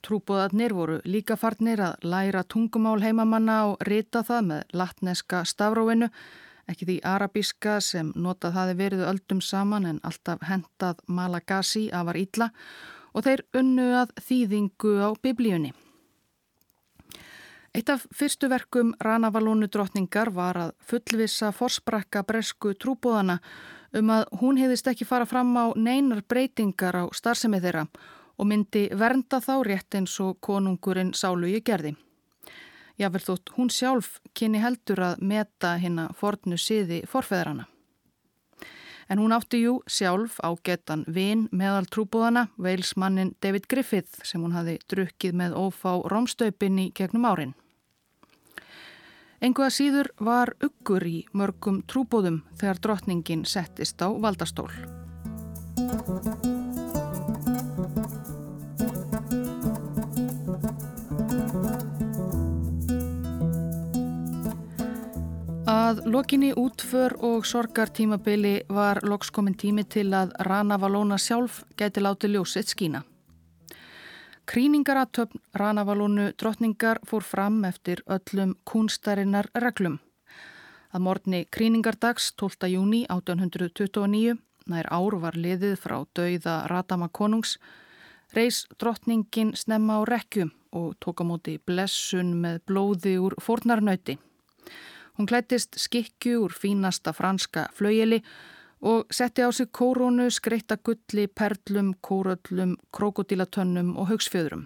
Trúbóðarnir 0.00 0.72
voru 0.72 1.00
líka 1.04 1.36
farnir 1.36 1.80
að 1.84 2.06
læra 2.08 2.42
tungumál 2.48 3.02
heimamanna 3.02 3.56
og 3.70 3.82
rita 3.84 4.22
það 4.24 4.46
með 4.48 4.76
latneska 4.80 5.42
stafróinu, 5.44 6.08
ekki 6.70 6.86
því 6.88 6.96
arabíska 7.04 7.80
sem 7.84 8.12
notað 8.16 8.56
hafi 8.56 8.78
verið 8.78 9.04
öldum 9.10 9.42
saman 9.44 9.88
en 9.90 10.00
alltaf 10.06 10.40
hendað 10.48 11.02
Malagasi 11.06 11.90
afar 11.92 12.16
ítla 12.16 12.50
og 13.12 13.26
þeir 13.26 13.44
unnu 13.60 13.86
að 14.00 14.14
þýðingu 14.24 14.94
á 15.04 15.08
biblíunni. 15.20 15.72
Eitt 17.74 17.90
af 17.92 18.06
fyrstu 18.14 18.48
verkum 18.50 18.94
Ranavalónu 18.98 19.68
drotningar 19.70 20.32
var 20.34 20.56
að 20.58 20.72
fullvisa 20.82 21.52
forsprakka 21.54 22.24
bresku 22.26 22.72
trúbóðana 22.74 23.36
um 23.94 24.10
að 24.10 24.24
hún 24.40 24.58
hefðist 24.58 24.88
ekki 24.90 25.06
fara 25.06 25.26
fram 25.26 25.52
á 25.54 25.70
neinar 25.76 26.24
breytingar 26.26 26.98
á 26.98 27.04
starfsemið 27.14 27.68
þeirra 27.68 27.84
og 27.86 28.00
myndi 28.46 28.88
vernda 28.96 29.40
þá 29.40 29.54
rétt 29.66 29.96
eins 29.98 30.14
og 30.22 30.38
konungurinn 30.40 31.12
sálugi 31.14 31.60
gerði. 31.64 31.96
Jável 33.00 33.22
þótt 33.24 33.52
hún 33.56 33.70
sjálf 33.72 34.18
kynni 34.36 34.60
heldur 34.60 35.00
að 35.00 35.22
meta 35.24 35.76
hérna 35.80 36.10
fornu 36.16 36.58
siði 36.60 37.00
forfeðrana. 37.08 37.66
En 39.10 39.18
hún 39.18 39.32
átti 39.34 39.64
jú 39.64 39.80
sjálf 39.90 40.36
á 40.38 40.54
getan 40.62 41.02
vin 41.08 41.48
meðal 41.50 41.88
trúbúðana, 41.90 42.46
veilsmannin 42.60 43.32
David 43.42 43.66
Griffith 43.66 44.20
sem 44.22 44.44
hún 44.44 44.54
hafi 44.54 44.78
drukkið 44.92 45.34
með 45.34 45.56
ófá 45.58 45.96
rómstöpinni 46.12 46.92
gegnum 46.94 47.26
árin. 47.26 47.56
Engu 49.40 49.64
að 49.64 49.72
síður 49.72 50.12
var 50.20 50.52
uggur 50.60 51.06
í 51.08 51.24
mörgum 51.32 51.80
trúbúðum 51.88 52.42
þegar 52.60 52.82
drottningin 52.84 53.46
settist 53.48 53.98
á 54.04 54.12
valdastól. 54.12 54.68
Að 65.80 66.00
lokinni 66.12 66.50
útför 66.58 67.14
og 67.24 67.46
sorgartímabili 67.46 68.66
var 68.68 68.98
lokskomin 69.06 69.54
tími 69.56 69.84
til 69.88 70.10
að 70.12 70.34
Rana 70.44 70.76
Valóna 70.76 71.16
sjálf 71.16 71.62
gæti 71.78 72.02
láti 72.02 72.28
ljósitt 72.28 72.68
skína. 72.68 73.00
Kríningaratöfn 74.50 75.40
Ranavalónu 75.54 76.32
drottningar 76.42 77.00
fór 77.06 77.24
fram 77.24 77.64
eftir 77.64 78.02
öllum 78.06 78.56
kúnstarinnar 78.64 79.48
reglum. 79.54 79.98
Að 80.92 81.04
morgni 81.06 81.44
kríningardags 81.50 82.32
12. 82.36 82.68
júni 82.74 83.04
1829, 83.08 84.36
nær 84.66 84.92
ár 84.92 85.16
var 85.22 85.38
liðið 85.38 85.76
frá 85.80 86.00
dauða 86.12 86.66
Radama 86.68 87.08
konungs, 87.08 87.56
reys 88.36 88.66
drottningin 88.76 89.54
snemma 89.56 90.02
á 90.02 90.04
rekju 90.04 90.50
og 90.72 90.96
tók 91.00 91.22
á 91.22 91.24
móti 91.24 91.60
blessun 91.62 92.34
með 92.42 92.64
blóði 92.66 93.16
úr 93.22 93.38
fornarnauti. 93.40 94.18
Hún 95.20 95.26
klættist 95.28 95.76
skikju 95.76 96.46
úr 96.46 96.52
fínasta 96.56 97.12
franska 97.12 97.66
flaueli 97.76 98.22
og 98.80 99.10
setti 99.12 99.44
á 99.44 99.52
sig 99.52 99.68
kórónu, 99.68 100.30
skreitta 100.32 100.78
gulli, 100.80 101.26
perlum, 101.28 101.92
kóröllum, 102.00 102.76
krokodílatönnum 102.96 103.98
og 104.00 104.08
haugsfjöðrum. 104.08 104.64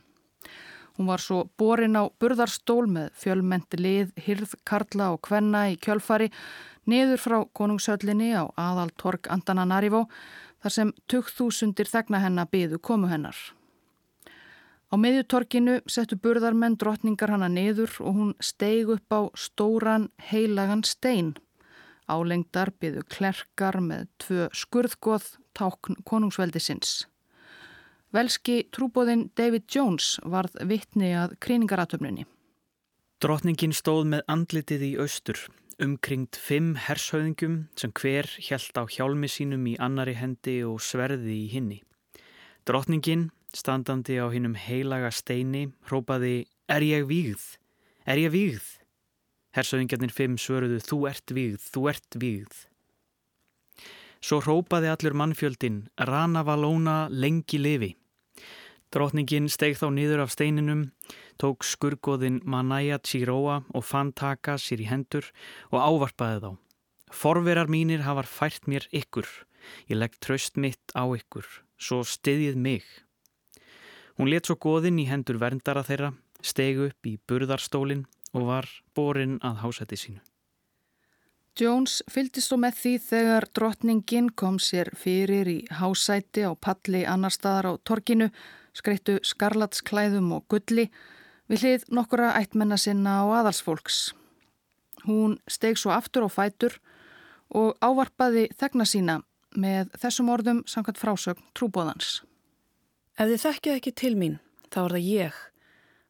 Hún 0.94 1.06
var 1.06 1.18
svo 1.18 1.50
borin 1.58 1.98
á 1.98 2.06
burðarstól 2.06 2.86
með 2.86 3.10
fjölmenti 3.18 3.82
lið, 3.82 4.12
hyrð, 4.14 4.54
karla 4.64 5.10
og 5.10 5.26
kvenna 5.26 5.64
í 5.72 5.76
kjölfari 5.76 6.30
niður 6.86 7.18
frá 7.18 7.38
konungshöllinni 7.52 8.30
á 8.38 8.46
aðal 8.54 8.94
torg 8.94 9.26
Antananarivo 9.26 10.06
þar 10.62 10.70
sem 10.70 10.94
2000 11.10 11.74
þegna 11.82 12.22
hennar 12.22 12.46
byðu 12.46 12.78
komu 12.78 13.10
hennar. 13.10 13.34
Á 14.92 14.94
miðjutorkinu 15.00 15.80
settu 15.90 16.18
burðarmenn 16.20 16.76
drottningar 16.80 17.32
hana 17.34 17.48
niður 17.48 17.94
og 18.04 18.18
hún 18.18 18.34
steig 18.40 18.90
upp 18.92 19.14
á 19.14 19.20
stóran 19.38 20.10
heilagan 20.30 20.84
stein. 20.84 21.34
Álengdar 22.08 22.74
byðu 22.80 23.06
klerkar 23.08 23.80
með 23.80 24.06
tvö 24.20 24.48
skurðgóð 24.52 25.30
tákn 25.56 25.96
konungsveldisins. 26.04 27.06
Velski 28.14 28.68
trúbóðinn 28.70 29.30
David 29.34 29.64
Jones 29.72 30.20
varð 30.22 30.54
vittni 30.68 31.10
að 31.18 31.34
kríningaratöfnunni. 31.42 32.28
Drotningin 33.24 33.72
stóð 33.74 34.04
með 34.12 34.22
andlitið 34.30 34.84
í 34.86 34.90
austur, 35.02 35.40
umkringt 35.82 36.36
fimm 36.38 36.74
hershauðingum 36.78 37.56
sem 37.80 37.90
hver 37.96 38.28
hjælt 38.36 38.78
á 38.78 38.84
hjálmi 38.86 39.30
sínum 39.32 39.64
í 39.66 39.74
annari 39.82 40.14
hendi 40.14 40.60
og 40.68 40.78
sverði 40.84 41.40
í 41.40 41.48
hinni. 41.50 41.80
Drotningin, 42.68 43.30
standandi 43.56 44.18
á 44.20 44.26
hinnum 44.32 44.56
heilaga 44.58 45.10
steini, 45.14 45.68
hrópaði 45.88 46.46
Er 46.68 46.82
ég 46.82 47.08
vígð? 47.08 47.42
Er 48.08 48.18
ég 48.18 48.32
vígð? 48.32 48.68
Hersauðingarnir 49.54 50.12
fimm 50.14 50.38
svöruðu 50.40 50.80
Þú 50.82 50.98
ert 51.10 51.34
vígð, 51.36 51.66
þú 51.70 51.82
ert 51.92 52.16
vígð. 52.18 52.54
Svo 54.24 54.40
hrópaði 54.40 54.88
allur 54.88 55.14
mannfjöldin 55.20 55.82
Rana 56.08 56.40
Valóna 56.46 57.04
lengi 57.12 57.60
lifi. 57.60 57.90
Drotningin 58.94 59.50
steig 59.50 59.76
þá 59.76 59.88
niður 59.92 60.22
af 60.24 60.32
steininum, 60.32 60.84
tók 61.36 61.66
skurgoðin 61.66 62.38
Manaya 62.46 63.00
Chiroa 63.02 63.64
og 63.74 63.84
fann 63.84 64.12
taka 64.16 64.54
sér 64.56 64.84
í 64.84 64.88
hendur 64.88 65.28
og 65.72 65.82
ávarpaði 65.82 66.40
þá. 66.44 66.50
Forverar 67.12 67.68
mínir 67.68 68.06
hafar 68.06 68.30
fært 68.30 68.68
mér 68.70 68.86
ykkur, 68.94 69.26
ég 69.90 69.98
legg 69.98 70.14
tröst 70.22 70.56
mitt 70.56 70.94
á 70.94 71.04
ykkur, 71.04 71.44
svo 71.76 72.00
stiðið 72.06 72.56
mig. 72.56 72.86
Hún 74.18 74.30
let 74.30 74.46
svo 74.46 74.54
goðin 74.60 75.00
í 75.02 75.08
hendur 75.08 75.40
verndara 75.42 75.82
þeirra, 75.82 76.12
steig 76.42 76.78
upp 76.78 77.08
í 77.08 77.16
burðarstólinn 77.26 78.04
og 78.34 78.46
var 78.50 78.68
borin 78.94 79.40
að 79.42 79.60
hásæti 79.64 79.98
sínu. 79.98 80.22
Jones 81.54 82.00
fyldist 82.10 82.50
svo 82.50 82.58
með 82.58 82.78
því 82.80 82.92
þegar 83.08 83.44
drotningin 83.54 84.32
kom 84.34 84.56
sér 84.58 84.90
fyrir 84.98 85.50
í 85.50 85.58
hásæti 85.70 86.42
á 86.42 86.50
palli 86.58 87.04
annar 87.06 87.30
staðar 87.30 87.68
á 87.70 87.72
torkinu 87.86 88.30
skreittu 88.74 89.20
skarlatsklæðum 89.22 90.32
og 90.34 90.48
gulli 90.50 90.88
við 91.46 91.62
hlið 91.62 91.86
nokkura 91.94 92.32
ættmenna 92.40 92.78
sinna 92.80 93.20
og 93.28 93.36
aðalsfólks. 93.38 94.14
Hún 95.06 95.38
steg 95.46 95.78
svo 95.78 95.94
aftur 95.94 96.26
á 96.26 96.30
fætur 96.30 96.80
og 97.54 97.78
ávarpaði 97.78 98.48
þegna 98.58 98.86
sína 98.88 99.18
með 99.54 99.94
þessum 100.02 100.34
orðum 100.34 100.64
samkvæmt 100.66 100.98
frásögn 100.98 101.50
trúbóðans. 101.54 102.24
Ef 103.14 103.28
þið 103.30 103.42
þekkið 103.44 103.76
ekki 103.78 103.90
til 103.94 104.16
mín, 104.18 104.32
þá 104.74 104.78
er 104.80 104.92
það 104.96 105.04
ég, 105.06 105.34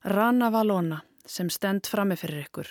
Rana 0.09 0.46
Valona, 0.48 1.02
sem 1.28 1.50
stend 1.52 1.84
frami 1.84 2.16
fyrir 2.16 2.46
ykkur. 2.46 2.70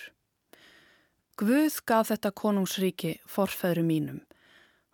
Guð 1.38 1.76
gaf 1.86 2.10
þetta 2.10 2.32
konungsríki 2.34 3.12
forfæðru 3.30 3.84
mínum. 3.86 4.24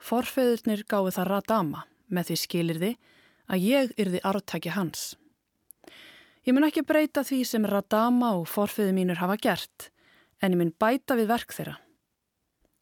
Forfæðurnir 0.04 0.84
gáði 0.92 1.14
það 1.16 1.30
Radama 1.32 1.86
með 2.12 2.30
því 2.30 2.38
skilir 2.42 2.82
þið 2.84 3.16
að 3.48 3.64
ég 3.70 3.96
yrði 4.04 4.22
arftæki 4.28 4.76
hans. 4.76 5.06
Ég 6.44 6.56
mun 6.56 6.68
ekki 6.68 6.84
breyta 6.84 7.24
því 7.24 7.40
sem 7.48 7.70
Radama 7.72 8.34
og 8.42 8.46
forfiði 8.52 8.92
mínur 9.00 9.24
hafa 9.24 9.40
gert, 9.40 9.88
en 10.44 10.52
ég 10.52 10.60
mun 10.60 10.76
bæta 10.76 11.16
við 11.16 11.32
verk 11.32 11.56
þeirra. 11.56 11.80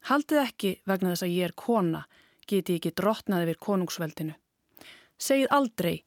Haldið 0.10 0.43
ekki 0.47 0.76
vegna 0.89 1.14
þess 1.14 1.30
að 1.30 1.38
ég 1.38 1.51
er 1.51 1.58
kona, 1.58 2.05
geti 2.49 2.74
ég 2.74 2.82
ekki 2.82 2.97
drotnaði 2.97 3.53
við 3.53 3.64
konungsveldinu. 3.70 4.38
Segið 5.22 5.53
aldrei, 5.53 5.97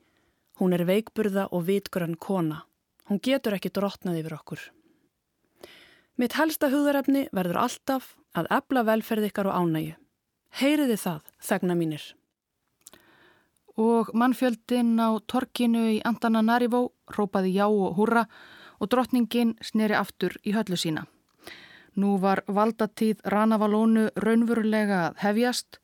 hún 0.61 0.77
er 0.77 0.85
veikburða 0.87 1.49
og 1.51 1.67
vitgrann 1.67 2.19
kona. 2.21 2.63
Hún 3.09 3.21
getur 3.25 3.57
ekki 3.57 3.73
drotnaði 3.75 4.23
yfir 4.23 4.37
okkur. 4.37 4.63
Mitt 6.21 6.37
helsta 6.37 6.71
hugðarefni 6.71 7.27
verður 7.33 7.65
alltaf 7.65 8.15
að 8.37 8.53
ebla 8.61 8.85
velferð 8.87 9.31
ykkar 9.33 9.51
og 9.51 9.59
ánægu. 9.65 9.99
Heyriði 10.61 10.97
það, 11.01 11.21
þegna 11.41 11.77
mínir 11.79 12.11
og 13.81 14.11
mannfjöldin 14.15 14.99
á 15.01 15.09
torkinu 15.25 15.87
í 15.95 16.01
Antananarivó 16.05 16.91
rópaði 17.17 17.55
já 17.57 17.67
og 17.67 17.97
húrra 17.97 18.27
og 18.81 18.91
drottningin 18.93 19.55
sneri 19.65 19.97
aftur 19.97 20.37
í 20.45 20.53
höllu 20.53 20.77
sína. 20.77 21.07
Nú 21.97 22.19
var 22.21 22.43
valdatíð 22.47 23.23
Ranavalónu 23.25 24.11
raunverulega 24.17 25.15
hefjast 25.23 25.81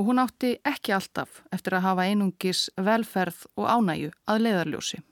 og 0.00 0.06
hún 0.08 0.22
átti 0.22 0.54
ekki 0.64 0.94
alltaf 0.96 1.42
eftir 1.52 1.76
að 1.76 1.84
hafa 1.84 2.08
einungis 2.08 2.70
velferð 2.80 3.42
og 3.60 3.66
ánæju 3.68 4.14
að 4.32 4.44
leiðarljósi. 4.46 5.02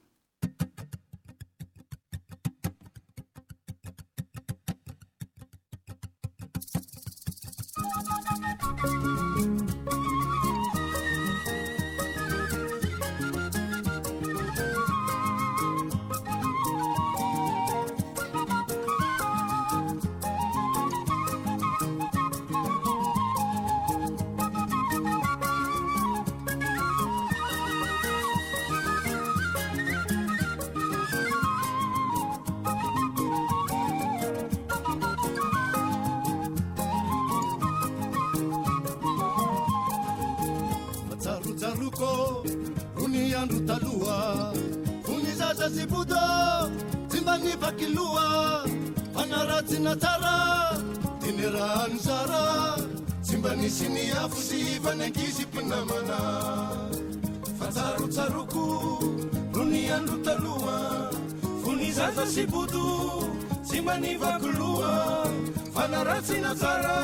fanaratsina 65.79 66.53
tsara 66.61 66.99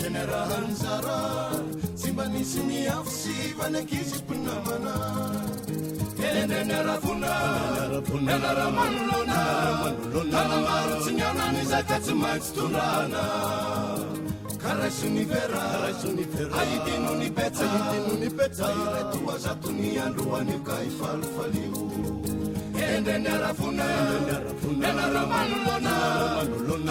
tenarahany 0.00 0.72
zara 0.82 1.20
tsy 1.96 2.08
mba 2.12 2.24
nisy 2.32 2.60
ny 2.68 2.74
afosy 2.88 3.36
fanakisy 3.58 4.16
mpinamana 4.24 4.94
elendrenarafona 6.26 7.32
nanarahamanolona 8.26 9.40
nanamaro 10.32 10.94
tsy 11.02 11.12
mianany 11.18 11.62
zaka 11.70 11.96
tsy 12.04 12.14
maintsy 12.22 12.50
tondrana 12.56 13.22
karasoniveraasoniveraitino 14.62 17.12
nipetsa 17.20 17.64
itino 17.78 18.12
nipetsa 18.22 18.66
iretoazatony 18.82 19.90
androanio 20.06 20.58
ka 20.66 20.76
ifalifalio 20.88 21.80
endreniarafonanaramanollona 22.96 25.94